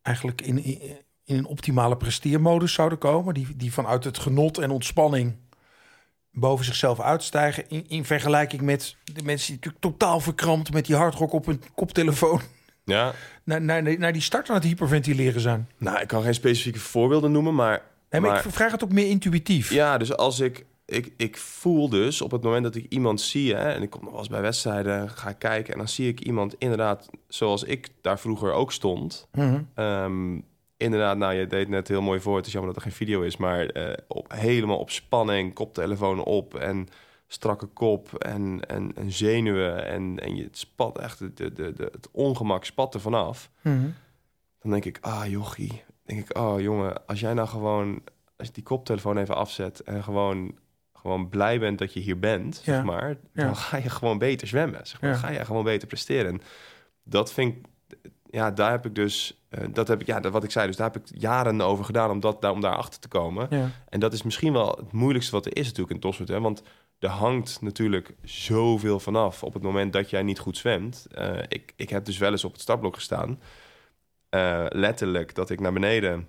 [0.02, 0.80] eigenlijk in, in,
[1.24, 5.36] in een optimale presteermodus zouden komen, die, die vanuit het genot en ontspanning
[6.32, 10.96] boven zichzelf uitstijgen, in, in vergelijking met de mensen die natuurlijk totaal verkrampt met die
[10.96, 12.40] hardrock op hun koptelefoon
[12.84, 13.12] ja,
[13.44, 15.68] naar, naar, naar die start aan het hyperventileren zijn.
[15.78, 17.82] nou, ik kan geen specifieke voorbeelden noemen, maar...
[18.10, 19.70] Nee, maar, maar- ik vraag het ook meer intuïtief.
[19.70, 21.12] Ja, dus als ik, ik...
[21.16, 23.54] Ik voel dus op het moment dat ik iemand zie...
[23.54, 25.72] Hè, en ik kom nog wel eens bij wedstrijden, ga kijken...
[25.72, 29.28] en dan zie ik iemand inderdaad, zoals ik daar vroeger ook stond...
[29.32, 29.62] Mhm.
[29.74, 30.38] Ehm,
[30.76, 32.36] inderdaad, nou, je deed net heel mooi voor.
[32.36, 36.24] Het is jammer dat er geen video is, maar eh, op, helemaal op spanning, koptelefoon
[36.24, 36.88] op en
[37.26, 41.88] strakke kop en, en, en zenuwen en, en je het spat echt, de, de, de,
[41.92, 43.50] het ongemak spat er vanaf.
[43.60, 43.90] Mhm.
[44.60, 48.02] Dan denk ik, ah jochie, denk ik, oh jongen, als jij nou gewoon,
[48.36, 50.58] als je die koptelefoon even afzet en gewoon,
[51.02, 52.74] gewoon blij bent dat je hier bent, Ja.
[52.74, 53.54] zeg maar, dan Ja.
[53.54, 55.10] ga je gewoon beter zwemmen, zeg maar.
[55.10, 56.32] Dan ga je gewoon beter presteren.
[56.32, 56.40] En
[57.04, 57.64] dat vind ik,
[58.30, 60.76] ja, daar heb ik dus, eh, dat heb ik, ja, dat, wat ik zei, dus
[60.76, 63.48] daar heb ik jaren over gedaan om, dat, daar, om daar achter te komen.
[63.88, 66.62] En dat is misschien wel het moeilijkste wat er is natuurlijk in topsport, hè, want
[66.98, 71.06] er hangt natuurlijk zoveel vanaf op het moment dat jij niet goed zwemt.
[71.14, 73.40] Eh, ik, ik heb dus wel eens op het startblok gestaan.
[74.28, 76.28] Eh, letterlijk dat ik naar beneden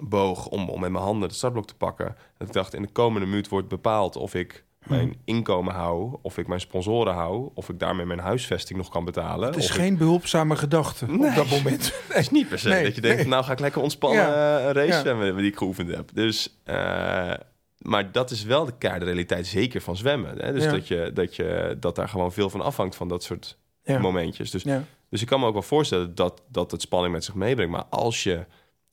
[0.00, 2.16] boog om, om met mijn handen het startblok te pakken.
[2.38, 6.38] Dat ik dacht, in de komende minuut wordt bepaald of ik mijn inkomen hou, of
[6.38, 9.48] ik mijn sponsoren hou, of ik daarmee mijn huisvesting nog kan betalen.
[9.48, 11.28] Het is ik- geen behulpzame gedachte Nee.
[11.28, 11.92] op dat moment.
[12.08, 13.26] het is niet per se Nee, dat je denkt, nee.
[13.28, 14.58] nou ga ik lekker ontspannen Ja.
[14.58, 15.00] eh, race Ja.
[15.00, 16.10] zwemmen die ik geoefend heb.
[16.14, 17.32] Dus, eh,
[17.78, 20.38] maar dat is wel de keiharde realiteit, zeker van zwemmen.
[20.38, 20.52] Hè?
[20.52, 20.70] Dus Ja.
[20.70, 24.50] dat, je, dat, je, dat daar gewoon veel van afhangt van dat soort momentjes.
[24.50, 24.64] Dus,
[25.10, 27.72] dus ik kan me ook wel voorstellen dat, dat het spanning met zich meebrengt.
[27.72, 28.44] Maar als je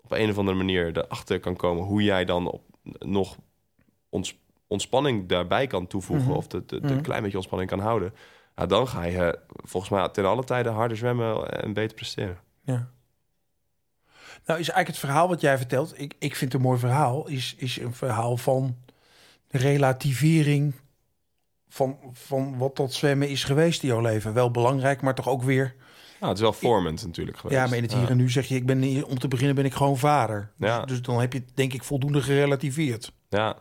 [0.05, 2.61] op een of andere manier erachter kan komen hoe jij dan op,
[2.99, 3.37] nog
[4.09, 4.37] ons,
[4.67, 6.27] ontspanning daarbij kan toevoegen...
[6.27, 6.37] Mhm.
[6.37, 6.85] of het Mhm.
[6.85, 8.13] een klein beetje ontspanning kan houden...
[8.55, 12.37] Ja, dan ga je volgens mij ten alle tijden harder zwemmen en beter presteren.
[12.63, 12.89] Ja.
[14.45, 17.27] Nou, is eigenlijk het verhaal wat jij vertelt, ik, ik vind het een mooi verhaal,
[17.27, 18.75] is, is een verhaal van
[19.49, 20.73] relativering
[21.69, 24.33] van, van wat dat zwemmen is geweest in jouw leven.
[24.33, 25.75] Wel belangrijk, maar toch ook weer.
[26.19, 27.59] Nou, het is wel vormend natuurlijk geweest.
[27.59, 29.55] Ja, maar in het hier en nu zeg je, ik ben hier- om te beginnen
[29.55, 30.51] ben ik gewoon vader.
[30.57, 30.79] Ja.
[30.79, 33.11] Dus, dus dan heb je het denk ik voldoende gerelativeerd.
[33.29, 33.57] Ja,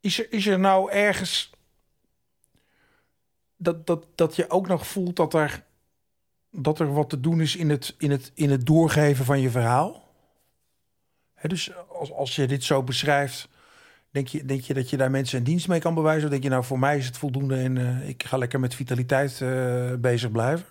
[0.00, 1.50] Is er, is er nou ergens
[3.56, 5.64] dat, dat, dat je ook nog voelt dat er,
[6.50, 9.50] dat er wat te doen is in het, in het, in het doorgeven van je
[9.50, 10.06] verhaal?
[11.34, 13.48] Hè, dus als, als je dit zo beschrijft,
[14.10, 16.24] denk je, denk je dat je daar mensen een dienst mee kan bewijzen?
[16.24, 18.74] Of denk je nou, voor mij is het voldoende en eh, ik ga lekker met
[18.74, 20.66] vitaliteit eh, bezig blijven?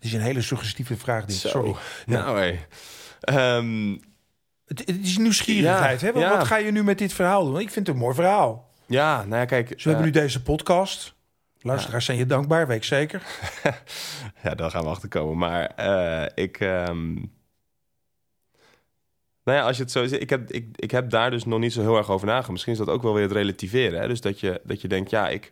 [0.00, 1.36] Het is een hele suggestieve vraag, dit.
[1.36, 1.48] Zo.
[1.48, 1.74] Sorry.
[2.06, 2.18] Ja.
[2.22, 2.58] nou hé.
[3.20, 3.90] Ehm,
[4.66, 6.00] Het, het is nieuwsgierigheid.
[6.00, 6.12] Ja, hè?
[6.12, 6.36] Wat, ja.
[6.36, 7.60] wat ga je nu met dit verhaal doen?
[7.60, 8.70] Ik vind het een mooi verhaal.
[8.86, 9.68] ja, nou ja, kijk.
[9.68, 11.14] Dus we hebben eh, nu deze podcast.
[11.60, 13.22] Luisteraars zijn je dankbaar, weet ik zeker.
[14.42, 15.38] Ja, daar gaan we achter komen.
[15.38, 16.60] Maar eh, ik.
[16.60, 17.12] ehm,
[19.44, 21.72] Nou ja, als je het zo ik heb, ik, ik heb daar dus nog niet
[21.72, 22.50] zo heel erg over nagedacht.
[22.50, 24.00] Misschien is dat ook wel weer het relativeren.
[24.00, 24.08] Hè?
[24.08, 25.50] Dus dat je, dat je denkt, ja, ik,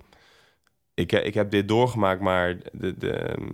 [0.94, 3.48] ik, ik heb dit doorgemaakt, maar de, de, ehm,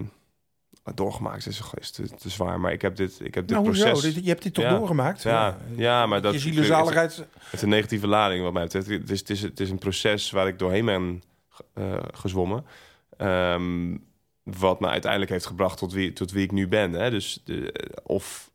[0.95, 2.61] doorgemaakt is, is te, te zwaar.
[2.61, 4.15] Maar ik heb dit, ik heb dit nou, proces.
[4.15, 4.79] Je hebt dit toch Ja.
[4.79, 5.23] doorgemaakt?
[5.23, 7.17] Ja, ja, maar dat Je het, zielenzaligheid...
[7.17, 8.87] het is een negatieve lading wat mij betreft.
[8.87, 11.23] Het is, het is, het is een proces waar ik doorheen ben
[11.75, 12.65] eh, gezwommen.
[13.17, 13.97] Ehm,
[14.43, 16.93] wat me uiteindelijk heeft gebracht tot wie, tot wie ik nu ben.
[16.93, 17.11] Hè?
[17.11, 18.51] Dus de, of,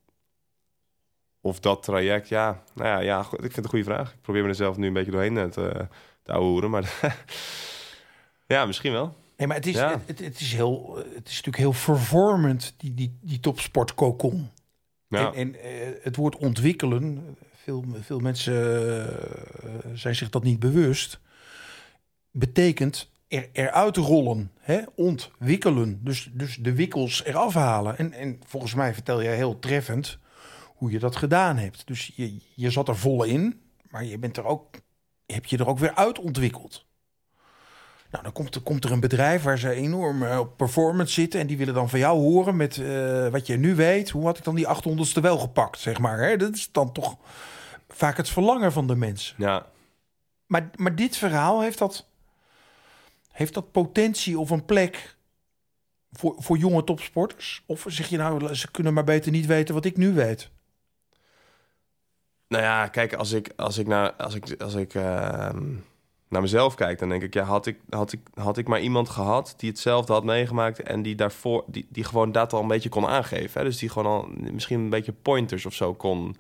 [1.42, 4.12] of dat traject, ja, nou ja, ja, goed, ik vind het een goede vraag.
[4.14, 5.88] Ik probeer me er zelf nu een beetje doorheen eh, te,
[6.24, 6.94] te ouwehoeren, maar
[8.48, 9.16] ja, misschien wel.
[9.40, 9.92] Nee, maar het is, Ja.
[9.92, 14.50] het, het, het is heel, het is natuurlijk heel vervormend, die, die, die topsportkokon.
[15.08, 18.56] Ja, En, en eh, het woord ontwikkelen, veel, veel mensen
[19.64, 21.20] eh, zijn zich dat niet bewust,
[22.32, 24.82] betekent er, eruit rollen, hè?
[24.96, 26.00] ontwikkelen.
[26.04, 27.98] Dus, dus de wikkels eraf halen.
[27.98, 30.18] En, en volgens mij vertel jij heel treffend
[30.66, 31.88] hoe je dat gedaan hebt.
[31.88, 34.76] Dus je, je zat er vol in, maar je bent er ook,
[35.26, 36.88] heb je er ook weer uit ontwikkeld.
[38.12, 41.40] Nou, dan komt er, komt er een bedrijf waar ze enorm eh, op performance zitten.
[41.40, 44.10] En die willen dan van jou horen met eh, wat je nu weet.
[44.10, 46.20] Hoe had ik dan die 800ste wel gepakt, zeg maar.
[46.20, 46.38] Hè?
[46.38, 47.18] Dat is dan toch
[47.88, 49.36] vaak het verlangen van de mensen.
[49.38, 49.66] ja.
[50.46, 52.08] Maar, maar dit verhaal heeft dat,
[53.32, 55.18] heeft dat potentie of een plek
[56.12, 57.64] voor, voor jonge topsporters?
[57.66, 60.50] Of zeg je nou, ze kunnen maar beter niet weten wat ik nu weet?
[62.48, 65.76] Nou ja, kijk, als ik, als ik, naar, als ik, als ik ehm,
[66.30, 69.10] naar mezelf kijk, dan denk ik, ja, had ik, had, ik, had ik maar iemand
[69.10, 72.90] gehad die hetzelfde had meegemaakt en die daarvoor, die, die gewoon dat al een beetje
[72.90, 73.62] kon aangeven.
[73.62, 73.68] Hè?
[73.68, 76.36] Dus die gewoon al misschien een beetje pointers of zo kon,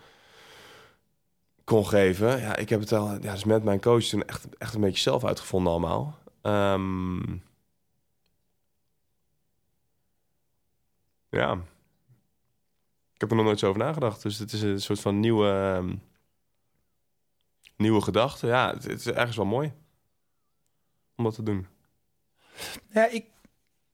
[1.63, 2.39] kon geven.
[2.39, 5.01] Ja, ik heb het al, ja, dus met mijn coach toen echt, echt een beetje
[5.01, 6.17] zelf uitgevonden allemaal.
[6.41, 7.19] Ehm,
[11.29, 11.53] ja.
[13.13, 14.21] Ik heb er nog nooit zo over nagedacht.
[14.21, 15.95] Dus het is een soort van nieuwe, ehm,
[17.79, 18.47] nieuwe gedachte.
[18.47, 19.71] Ja, het, is ergens wel mooi
[21.15, 21.67] om dat te doen.
[22.93, 23.25] Ja, ik.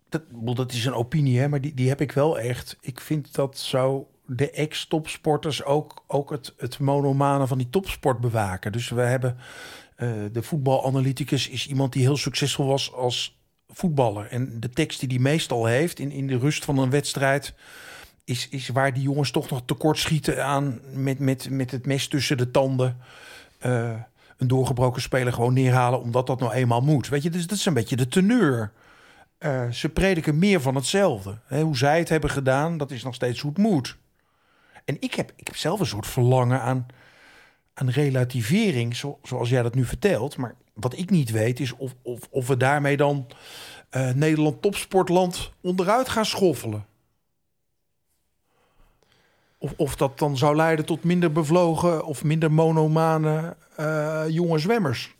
[0.09, 0.23] Dat,
[0.55, 2.77] dat is een opinie, hè, maar die, die heb ik wel echt.
[2.81, 8.71] Ik vind dat zo de ex-topsporters ook, ook het, het monomane van die topsport bewaken.
[8.71, 9.37] Dus we hebben
[9.95, 14.25] eh, de voetbalanalyticus is iemand die heel succesvol was als voetballer.
[14.25, 17.53] En de tekst die hij meestal heeft in, in de rust van een wedstrijd.
[18.23, 22.07] Is, is waar die jongens toch nog tekort schieten aan met, met, met het mes
[22.07, 22.97] tussen de tanden.
[23.65, 23.89] Eh,
[24.37, 27.07] een doorgebroken speler gewoon neerhalen omdat dat nou eenmaal moet.
[27.07, 28.71] Weet je, dus dat is een beetje de teneur.
[29.37, 31.37] Eh, ze prediken meer van hetzelfde.
[31.47, 33.97] Hoe zij het hebben gedaan, dat is nog steeds hoe het moet.
[34.85, 36.85] En ik heb, ik heb zelf een soort verlangen aan,
[37.73, 40.37] aan relativering, zo, zoals jij dat nu vertelt.
[40.37, 43.27] Maar wat ik niet weet is of, of, of we daarmee dan
[43.89, 46.85] eh, Nederland topsportland onderuit gaan schoffelen.
[49.65, 55.15] Of, of dat dan zou leiden tot minder bevlogen of minder monomane eh, jonge zwemmers.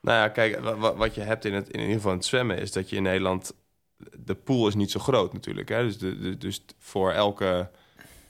[0.00, 2.26] Nou ja, kijk, wa- wa- wat je hebt in, het, in ieder geval in het
[2.26, 2.58] zwemmen...
[2.58, 3.52] is dat je in Nederland...
[4.24, 5.68] De pool is niet zo groot natuurlijk.
[5.68, 5.82] Hè?
[5.82, 7.68] Dus, de, de- dus voor elke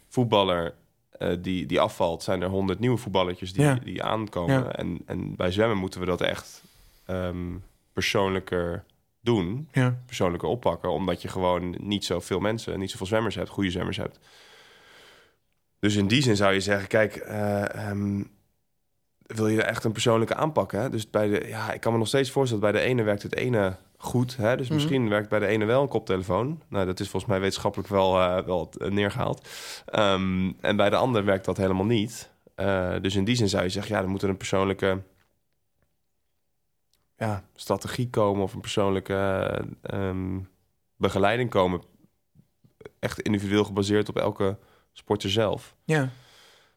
[0.08, 0.74] voetballer
[1.10, 2.22] eh, die, die afvalt...
[2.22, 3.74] zijn er honderd nieuwe voetballertjes die, Ja.
[3.74, 4.54] die aankomen.
[4.62, 4.72] Ja.
[4.72, 6.62] En, en bij zwemmen moeten we dat echt
[7.06, 7.56] ehm,
[7.92, 8.84] persoonlijker
[9.20, 9.68] doen.
[9.72, 10.02] Ja.
[10.06, 10.90] persoonlijker oppakken.
[10.92, 14.18] Omdat je gewoon niet zoveel mensen, niet zoveel zwemmers hebt, goede zwemmers hebt.
[15.78, 18.22] Dus in die zin zou je zeggen, kijk, eh, ehm,
[19.26, 20.72] wil je echt een persoonlijke aanpak?
[20.72, 20.90] Hè?
[20.90, 23.34] Dus bij de, ja, ik kan me nog steeds voorstellen, bij de ene werkt het
[23.34, 24.36] ene goed.
[24.36, 24.56] Hè?
[24.56, 24.74] Dus Mhm.
[24.74, 26.62] misschien werkt bij de ene wel een koptelefoon.
[26.68, 29.48] Nou, dat is volgens mij wetenschappelijk wel, eh, wel eh, neergehaald.
[29.86, 32.30] Ehm, en bij de ander werkt dat helemaal niet.
[33.00, 35.02] Dus in die zin zou je zeggen, ja, dan moet er een persoonlijke
[37.16, 39.48] ja, strategie komen of een persoonlijke
[39.82, 40.38] ehm,
[40.96, 41.82] begeleiding komen.
[42.98, 44.58] Echt individueel gebaseerd op elke
[44.98, 45.74] sporter zelf.
[45.84, 46.10] Ja.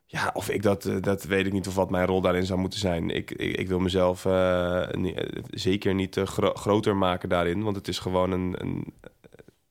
[0.05, 2.59] Ja, of ik dat, eh, dat weet ik niet of wat mijn rol daarin zou
[2.59, 3.09] moeten zijn.
[3.09, 7.87] Ik, ik, ik wil mezelf eh, eh, zeker niet gro- groter maken daarin, want het
[7.87, 8.93] is gewoon een, een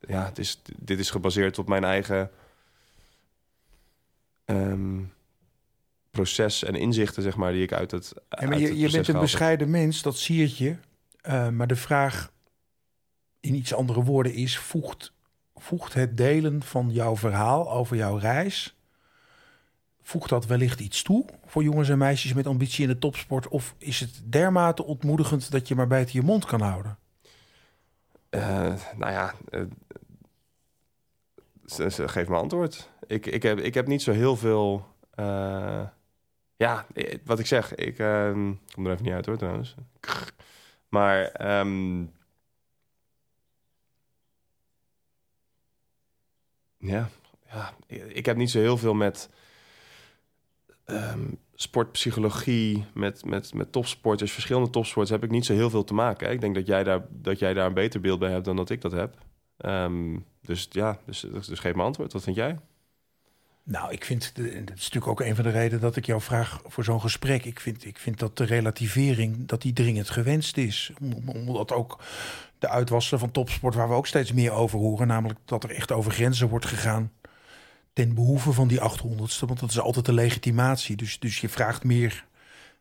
[0.01, 2.31] ja, het is, dit is gebaseerd op mijn eigen
[4.45, 5.01] ehm,
[6.11, 8.13] proces en inzichten, zeg maar, die ik uit het.
[8.15, 10.77] Ja, maar uit je, het je proces bent een bescheiden mens, dat zie je.
[11.51, 12.33] Maar de vraag
[13.41, 15.13] in iets andere woorden is: voegt,
[15.61, 18.75] voegt het delen van jouw verhaal over jouw reis.
[20.03, 23.49] Voegt dat wellicht iets toe voor jongens en meisjes met ambitie in de topsport?
[23.49, 26.99] Of is het dermate ontmoedigend dat je maar buiten je mond kan houden?
[28.29, 29.63] Eh, nou ja, eh,
[32.09, 32.91] geef me antwoord.
[33.07, 34.87] Ik, ik, heb, ik heb niet zo heel veel.
[35.11, 35.83] eh,
[36.57, 36.87] ja,
[37.25, 39.75] wat ik zeg, ik ehm, kom er even niet uit hoor trouwens.
[40.89, 42.05] Maar ehm,
[46.81, 47.09] ja,
[47.53, 47.75] ja,
[48.07, 49.29] ik heb niet zo heel veel met
[50.85, 51.21] ehm,
[51.55, 56.31] sportpsychologie, met, met, met topsporters, verschillende topsporters, heb ik niet zo heel veel te maken.
[56.31, 58.71] Ik denk dat jij daar, dat jij daar een beter beeld bij hebt dan dat
[58.71, 59.17] ik dat heb.
[59.57, 62.13] Ehm, dus ja, dus, dus, dus geef me antwoord.
[62.13, 62.59] Wat vind jij?
[63.63, 66.61] Nou, ik vind, dat is natuurlijk ook een van de redenen dat ik jou vraag
[66.67, 67.45] voor zo'n gesprek.
[67.45, 70.93] Ik vind, ik vind dat de relativering, dat die dringend gewenst is.
[71.01, 71.99] Om- Omdat ook
[72.61, 75.93] de uitwassen van topsport, waar we ook steeds meer over horen, namelijk dat er echt
[75.93, 77.13] over grenzen wordt gegaan
[77.93, 79.47] ten behoeve van die 800ste.
[79.47, 80.97] Want dat is altijd de legitimatie.
[80.97, 82.25] Dus, dus je vraagt meer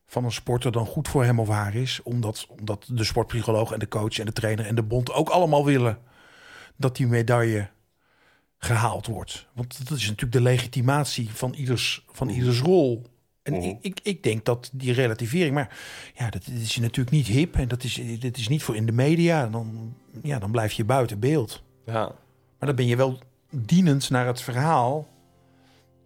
[0.05, 1.99] van een sporter dan goed voor hem of haar is.
[2.03, 5.65] Omdat, omdat de sportpsycholoog en de coach en de trainer en de bond ook allemaal
[5.65, 5.97] willen
[6.75, 7.69] dat die medaille
[8.57, 9.47] gehaald wordt.
[9.53, 13.05] Want dat is natuurlijk de legitimatie van ieders, van ieders rol.
[13.43, 13.63] En Mhm.
[13.63, 15.77] ik, ik, ik denk dat die relativering, maar
[16.15, 18.91] ja, dat is natuurlijk niet hip en dat is, dat is niet voor in de
[18.91, 19.47] media.
[19.47, 21.63] Dan, ja, dan blijf je buiten beeld.
[21.85, 22.01] Ja,
[22.59, 23.19] Maar dan ben je wel
[23.51, 25.07] dienend naar het verhaal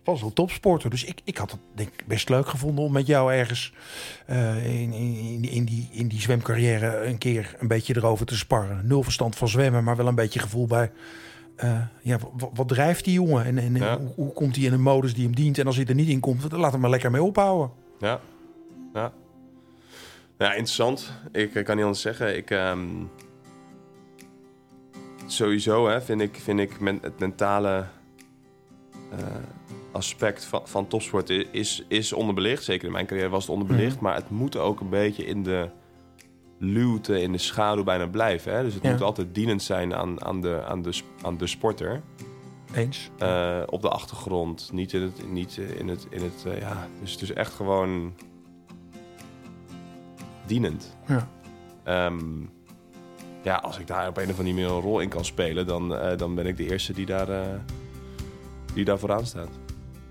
[0.03, 0.89] van zo'n topsporter.
[0.89, 3.73] Dus ik, ik had het denk ik best leuk gevonden om met jou ergens
[4.25, 8.87] eh, in, in, in, die, in die zwemcarrière een keer een beetje erover te sparren.
[8.87, 10.91] Nul verstand van zwemmen, maar wel een beetje gevoel bij.
[11.55, 12.17] Eh, ja,
[12.53, 13.97] wat, drijft die jongen en, en Ja.
[13.99, 15.57] hoe, hoe komt hij in een modus die hem dient?
[15.57, 17.71] En als hij er niet in komt, dan laat hem maar lekker mee ophouden.
[17.99, 18.19] ja,
[18.93, 19.11] ja.
[20.37, 21.11] Ja, interessant.
[21.31, 22.37] Ik eh, kan niet anders zeggen.
[22.37, 22.79] Ik, ehm,
[25.25, 27.85] sowieso hè, vind ik, vind ik men, het mentale
[29.11, 29.17] eh,
[29.91, 32.63] aspect van, van topsport is, is onderbelicht.
[32.63, 33.99] Zeker in mijn carrière was het onderbelicht.
[33.99, 35.69] Maar het moet ook een beetje in de
[36.63, 38.53] luwte, in de schaduw bijna blijven.
[38.55, 38.63] Hè?
[38.63, 38.91] Dus het Ja.
[38.91, 42.01] moet altijd dienend zijn aan, aan, de, aan, de, aan de sporter.
[42.73, 43.09] Eens.
[43.17, 47.11] Eh, op de achtergrond, niet in het, niet in het, in het eh, ja, dus
[47.11, 48.13] het is echt gewoon
[50.45, 50.97] dienend.
[51.07, 51.27] Ja.
[51.83, 52.19] Ehm,
[53.43, 55.95] ja, als ik daar op een of andere manier een rol in kan spelen, dan,
[55.95, 57.27] eh, dan ben ik de eerste die daar,
[58.73, 59.49] die daar vooraan staat.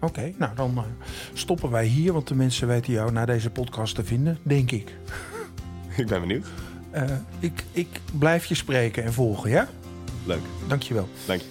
[0.00, 0.84] Oké, nou dan
[1.32, 4.96] stoppen wij hier, want de mensen weten jou na deze podcast te vinden, denk ik.
[6.02, 6.46] ik ben benieuwd.
[6.90, 7.02] Eh,
[7.38, 7.88] ik, ik
[8.18, 9.68] blijf je spreken en volgen, ja?
[10.26, 11.08] Leuk, Dankjewel.
[11.26, 11.46] dank je.